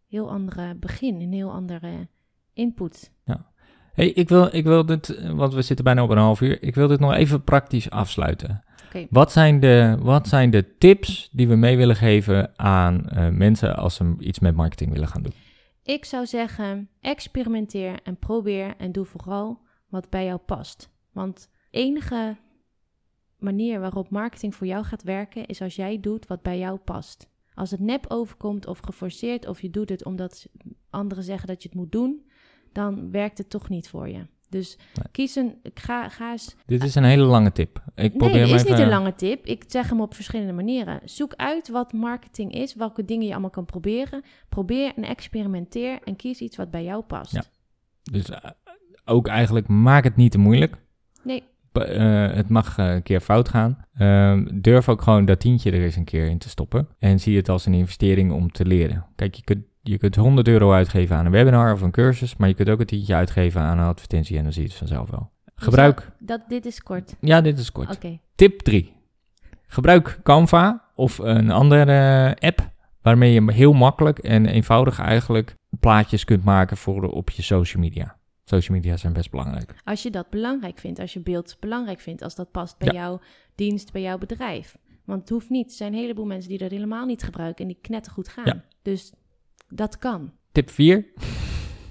heel 0.07 0.29
andere 0.29 0.75
begin, 0.75 1.21
een 1.21 1.33
heel 1.33 1.51
andere 1.51 2.07
input. 2.53 3.11
Ja. 3.25 3.51
Hey, 3.97 4.09
ik 4.09 4.29
wil, 4.29 4.49
ik 4.51 4.63
wil 4.63 4.85
dit, 4.85 5.31
want 5.33 5.53
we 5.53 5.61
zitten 5.61 5.85
bijna 5.85 6.03
op 6.03 6.09
een 6.09 6.17
half 6.17 6.41
uur. 6.41 6.63
Ik 6.63 6.75
wil 6.75 6.87
dit 6.87 6.99
nog 6.99 7.13
even 7.13 7.43
praktisch 7.43 7.89
afsluiten. 7.89 8.63
Okay. 8.87 9.07
Wat, 9.09 9.31
zijn 9.31 9.59
de, 9.59 9.97
wat 10.01 10.27
zijn 10.27 10.49
de 10.49 10.77
tips 10.77 11.29
die 11.31 11.47
we 11.47 11.55
mee 11.55 11.77
willen 11.77 11.95
geven 11.95 12.59
aan 12.59 13.05
uh, 13.13 13.29
mensen 13.29 13.75
als 13.75 13.95
ze 13.95 14.15
iets 14.19 14.39
met 14.39 14.55
marketing 14.55 14.91
willen 14.91 15.07
gaan 15.07 15.21
doen? 15.21 15.33
Ik 15.83 16.05
zou 16.05 16.25
zeggen, 16.25 16.89
experimenteer 17.01 17.99
en 18.03 18.17
probeer 18.17 18.75
en 18.77 18.91
doe 18.91 19.05
vooral 19.05 19.59
wat 19.89 20.09
bij 20.09 20.25
jou 20.25 20.37
past. 20.37 20.89
Want 21.11 21.49
enige 21.71 22.37
manier 23.37 23.79
waarop 23.79 24.09
marketing 24.09 24.55
voor 24.55 24.67
jou 24.67 24.83
gaat 24.83 25.03
werken 25.03 25.45
is 25.45 25.61
als 25.61 25.75
jij 25.75 25.99
doet 25.99 26.27
wat 26.27 26.41
bij 26.41 26.57
jou 26.57 26.77
past. 26.77 27.29
Als 27.53 27.71
het 27.71 27.79
nep 27.79 28.05
overkomt 28.07 28.67
of 28.67 28.79
geforceerd 28.79 29.47
of 29.47 29.61
je 29.61 29.69
doet 29.69 29.89
het 29.89 30.05
omdat 30.05 30.47
anderen 30.89 31.23
zeggen 31.23 31.47
dat 31.47 31.63
je 31.63 31.69
het 31.69 31.77
moet 31.77 31.91
doen, 31.91 32.25
dan 32.71 33.11
werkt 33.11 33.37
het 33.37 33.49
toch 33.49 33.69
niet 33.69 33.89
voor 33.89 34.09
je. 34.09 34.25
Dus 34.49 34.77
kies 35.11 35.35
een, 35.35 35.59
ga, 35.73 36.09
ga 36.09 36.31
eens... 36.31 36.55
Dit 36.65 36.83
is 36.83 36.95
een 36.95 37.03
hele 37.03 37.23
lange 37.23 37.51
tip. 37.51 37.83
Ik 37.85 37.95
nee, 37.95 38.09
probeer 38.09 38.41
het 38.41 38.49
is 38.49 38.63
niet 38.63 38.79
een 38.79 38.89
lange 38.89 39.15
tip. 39.15 39.45
Ik 39.45 39.63
zeg 39.67 39.89
hem 39.89 40.01
op 40.01 40.13
verschillende 40.13 40.53
manieren. 40.53 40.99
Zoek 41.05 41.33
uit 41.35 41.69
wat 41.69 41.93
marketing 41.93 42.53
is, 42.53 42.75
welke 42.75 43.05
dingen 43.05 43.25
je 43.25 43.31
allemaal 43.31 43.49
kan 43.49 43.65
proberen. 43.65 44.23
Probeer 44.49 44.93
en 44.95 45.03
experimenteer 45.03 45.99
en 46.03 46.15
kies 46.15 46.39
iets 46.39 46.57
wat 46.57 46.71
bij 46.71 46.83
jou 46.83 47.03
past. 47.03 47.31
Ja. 47.31 47.43
Dus 48.11 48.29
uh, 48.29 48.37
ook 49.05 49.27
eigenlijk, 49.27 49.67
maak 49.67 50.03
het 50.03 50.15
niet 50.15 50.31
te 50.31 50.37
moeilijk. 50.37 50.77
Nee. 51.23 51.43
Uh, 51.85 52.35
het 52.35 52.49
mag 52.49 52.77
uh, 52.77 52.93
een 52.93 53.03
keer 53.03 53.19
fout 53.19 53.49
gaan. 53.49 53.85
Ehm, 53.93 54.47
durf 54.53 54.89
ook 54.89 55.01
gewoon 55.01 55.25
dat 55.25 55.39
tientje 55.39 55.71
er 55.71 55.81
eens 55.81 55.95
een 55.95 56.03
keer 56.03 56.25
in 56.25 56.37
te 56.37 56.49
stoppen. 56.49 56.87
En 56.99 57.19
zie 57.19 57.37
het 57.37 57.49
als 57.49 57.65
een 57.65 57.73
investering 57.73 58.31
om 58.31 58.51
te 58.51 58.65
leren. 58.65 59.05
Kijk, 59.15 59.35
je 59.35 59.43
kunt 59.43 59.65
je 59.81 59.97
kunt 59.97 60.15
100 60.15 60.47
euro 60.47 60.71
uitgeven 60.71 61.15
aan 61.15 61.25
een 61.25 61.31
webinar 61.31 61.73
of 61.73 61.81
een 61.81 61.91
cursus, 61.91 62.35
maar 62.35 62.47
je 62.47 62.53
kunt 62.53 62.69
ook 62.69 62.79
een 62.79 62.85
tientje 62.85 63.15
uitgeven 63.15 63.61
aan 63.61 63.77
een 63.77 63.85
advertentie 63.85 64.37
en 64.37 64.43
dan 64.43 64.53
zie 64.53 64.61
je 64.61 64.67
het 64.67 64.77
vanzelf 64.77 65.09
wel. 65.09 65.31
Dus 65.43 65.63
Gebruik. 65.63 66.11
dat, 66.19 66.41
dit 66.47 66.65
is 66.65 66.83
kort. 66.83 67.15
Ja, 67.19 67.41
dit 67.41 67.59
is 67.59 67.71
kort. 67.71 67.99
Tip 68.35 68.59
3. 68.59 68.93
Gebruik 69.67 70.19
Canva 70.23 70.83
of 70.95 71.17
een 71.17 71.51
andere 71.51 72.35
app 72.39 72.71
waarmee 73.01 73.33
je 73.33 73.51
heel 73.51 73.73
makkelijk 73.73 74.19
en 74.19 74.45
eenvoudig 74.45 74.99
eigenlijk 74.99 75.55
plaatjes 75.79 76.25
kunt 76.25 76.43
maken 76.43 76.77
voor 76.77 77.03
op 77.03 77.29
je 77.29 77.41
social 77.41 77.83
media. 77.83 78.16
Social 78.49 78.77
media 78.77 78.97
zijn 78.97 79.13
best 79.13 79.31
belangrijk. 79.31 79.75
Als 79.83 80.03
je 80.03 80.09
dat 80.09 80.29
belangrijk 80.29 80.79
vindt, 80.79 80.99
als 80.99 81.13
je 81.13 81.19
beeld 81.19 81.57
belangrijk 81.59 81.99
vindt, 81.99 82.21
als 82.21 82.35
dat 82.35 82.51
past 82.51 82.77
bij 82.77 82.93
jouw 82.93 83.19
dienst, 83.55 83.91
bij 83.91 84.01
jouw 84.01 84.17
bedrijf. 84.17 84.77
Want 85.05 85.21
het 85.21 85.29
hoeft 85.29 85.49
niet. 85.49 85.69
Er 85.69 85.75
zijn 85.75 85.93
een 85.93 85.99
heleboel 85.99 86.25
mensen 86.25 86.49
die 86.49 86.57
dat 86.57 86.71
helemaal 86.71 87.05
niet 87.05 87.23
gebruiken 87.23 87.61
en 87.65 87.71
die 87.71 87.81
knettergoed 87.81 88.27
gaan. 88.27 88.45
Ja. 88.45 88.63
Dus 88.81 89.13
dat 89.69 89.97
kan. 89.97 90.31
Tip 90.51 90.69
4. 90.69 91.05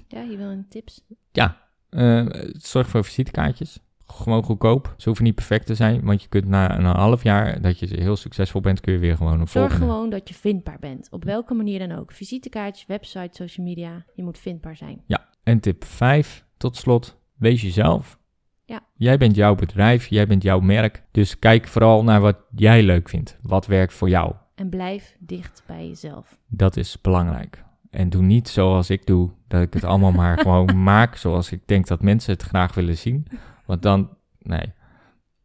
Ja, 0.08 0.20
je 0.20 0.36
wil 0.36 0.50
een 0.50 0.68
tips? 0.68 1.04
Ja, 1.32 1.62
uh, 1.90 2.26
zorg 2.52 2.88
voor 2.88 3.04
visitekaartjes. 3.04 3.78
Gewoon 4.06 4.42
goedkoop. 4.42 4.94
Ze 4.96 5.04
hoeven 5.04 5.24
niet 5.24 5.34
perfect 5.34 5.66
te 5.66 5.74
zijn, 5.74 6.04
want 6.04 6.22
je 6.22 6.28
kunt 6.28 6.46
na 6.46 6.78
een 6.78 6.84
half 6.84 7.22
jaar 7.22 7.60
dat 7.60 7.78
je 7.78 7.86
heel 7.86 8.16
succesvol 8.16 8.60
bent, 8.60 8.80
kun 8.80 8.92
je 8.92 8.98
weer 8.98 9.16
gewoon 9.16 9.40
een 9.40 9.48
Zorg 9.48 9.76
gewoon 9.76 10.10
dat 10.10 10.28
je 10.28 10.34
vindbaar 10.34 10.78
bent. 10.78 11.08
Op 11.10 11.24
welke 11.24 11.54
manier 11.54 11.88
dan 11.88 11.98
ook. 11.98 12.12
Visitekaartjes, 12.12 12.86
website, 12.86 13.30
social 13.30 13.66
media. 13.66 14.04
Je 14.14 14.22
moet 14.22 14.38
vindbaar 14.38 14.76
zijn. 14.76 15.02
Ja, 15.06 15.28
en 15.42 15.60
tip 15.60 15.84
5 15.84 16.45
tot 16.56 16.76
slot. 16.76 17.18
Wees 17.34 17.62
jezelf. 17.62 18.18
Ja. 18.64 18.80
Jij 18.94 19.18
bent 19.18 19.36
jouw 19.36 19.54
bedrijf, 19.54 20.06
jij 20.06 20.26
bent 20.26 20.42
jouw 20.42 20.60
merk. 20.60 21.02
Dus 21.10 21.38
kijk 21.38 21.66
vooral 21.68 22.04
naar 22.04 22.20
wat 22.20 22.36
jij 22.54 22.82
leuk 22.82 23.08
vindt. 23.08 23.36
Wat 23.42 23.66
werkt 23.66 23.94
voor 23.94 24.08
jou. 24.08 24.34
En 24.54 24.68
blijf 24.68 25.16
dicht 25.18 25.62
bij 25.66 25.86
jezelf. 25.88 26.38
Dat 26.48 26.76
is 26.76 27.00
belangrijk. 27.00 27.64
En 27.90 28.10
doe 28.10 28.22
niet 28.22 28.48
zoals 28.48 28.90
ik 28.90 29.06
doe, 29.06 29.30
dat 29.48 29.62
ik 29.62 29.72
het 29.74 29.84
allemaal 29.84 30.12
maar 30.12 30.38
gewoon 30.48 30.82
maak 30.82 31.16
zoals 31.16 31.52
ik 31.52 31.60
denk 31.66 31.86
dat 31.86 32.02
mensen 32.02 32.32
het 32.32 32.42
graag 32.42 32.74
willen 32.74 32.96
zien. 32.96 33.26
Want 33.66 33.82
dan, 33.82 34.08
nee. 34.38 34.72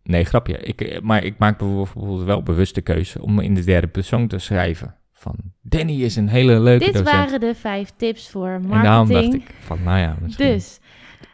Nee, 0.04 0.24
grapje. 0.26 0.58
Ik, 0.58 1.02
maar 1.02 1.24
ik 1.24 1.38
maak 1.38 1.58
bijvoorbeeld 1.58 2.24
wel 2.24 2.43
bewuste 2.43 2.82
keuze 2.82 3.21
om 3.21 3.39
in 3.39 3.54
de 3.54 3.63
derde 3.63 3.88
persoon 3.88 4.28
te 4.28 4.38
schrijven. 4.38 4.95
van 5.13 5.36
Danny 5.62 6.02
is 6.04 6.15
een 6.15 6.28
hele 6.28 6.60
leuke 6.60 6.86
Dit 6.86 6.93
docent. 6.93 7.15
waren 7.15 7.39
de 7.39 7.56
vijf 7.56 7.91
tips 7.95 8.30
voor 8.30 8.50
en 8.50 8.62
daarom 8.62 8.84
dacht 8.84 9.10
marketing. 9.10 9.43
ik 9.43 9.56
van, 9.60 9.84
nou 9.84 10.00
ja, 10.00 10.17
misschien. 10.21 10.47
Dus, 10.47 10.80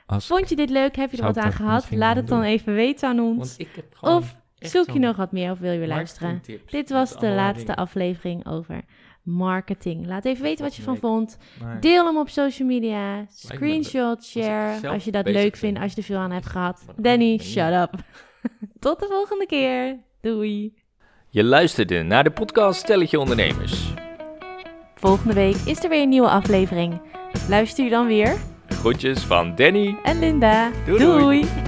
als, 0.07 0.27
vond 0.27 0.49
je 0.49 0.55
dit 0.55 0.69
leuk? 0.69 0.95
Heb 0.95 1.11
je 1.11 1.17
er 1.17 1.23
Zou 1.23 1.33
wat 1.33 1.43
aan 1.43 1.51
gehad? 1.51 1.87
Laat 1.91 2.15
het 2.15 2.27
dan 2.27 2.39
doen. 2.39 2.47
even 2.47 2.73
weten 2.73 3.09
aan 3.09 3.19
ons. 3.19 3.37
want 3.37 3.55
ik 3.57 3.69
heb 3.75 3.85
gewoon 3.93 4.15
Of 4.15 4.35
echt 4.57 4.71
zoek 4.71 4.89
je 4.89 4.99
nog 4.99 5.15
wat 5.15 5.31
meer 5.31 5.51
of 5.51 5.59
wil 5.59 5.71
je 5.71 5.79
weer 5.79 5.87
luisteren? 5.87 6.41
Dit 6.69 6.89
was 6.89 7.19
de 7.19 7.29
laatste 7.29 7.65
dingen. 7.65 7.75
aflevering 7.75 8.47
over 8.47 8.81
marketing. 9.23 10.05
Laat 10.05 10.25
even 10.25 10.43
weten 10.43 10.63
wat 10.63 10.75
je 10.75 10.81
van 10.81 10.97
vond. 10.97 11.37
Deel 11.79 12.05
hem 12.05 12.17
op 12.17 12.29
social 12.29 12.67
media. 12.67 13.25
Screenshot, 13.29 14.25
share. 14.25 14.89
Als 14.89 15.03
je 15.03 15.11
dat 15.11 15.27
leuk 15.27 15.55
vindt, 15.55 15.79
als 15.79 15.91
je 15.91 15.97
er 15.97 16.03
veel 16.03 16.17
aan 16.17 16.31
hebt 16.31 16.45
gehad. 16.45 16.85
Danny, 16.97 17.37
shut 17.37 17.73
up. 17.73 17.93
Tot 18.79 18.99
de 18.99 19.05
volgende 19.09 19.45
keer. 19.45 19.97
Doei. 20.21 20.73
Je 21.29 21.43
luisterde 21.43 22.01
naar 22.01 22.23
de 22.23 22.31
podcast 22.31 22.79
Stelletje 22.79 23.19
Ondernemers. 23.19 23.93
Volgende 24.95 25.33
week 25.33 25.55
is 25.55 25.83
er 25.83 25.89
weer 25.89 26.01
een 26.01 26.09
nieuwe 26.09 26.29
aflevering. 26.29 27.01
Luister 27.49 27.83
je 27.83 27.89
dan 27.89 28.07
weer? 28.07 28.37
Groetjes 28.87 29.23
van 29.23 29.55
Danny. 29.55 29.97
En 30.03 30.19
Linda. 30.19 30.71
Doei, 30.85 30.99
doei. 30.99 31.19
doei. 31.21 31.66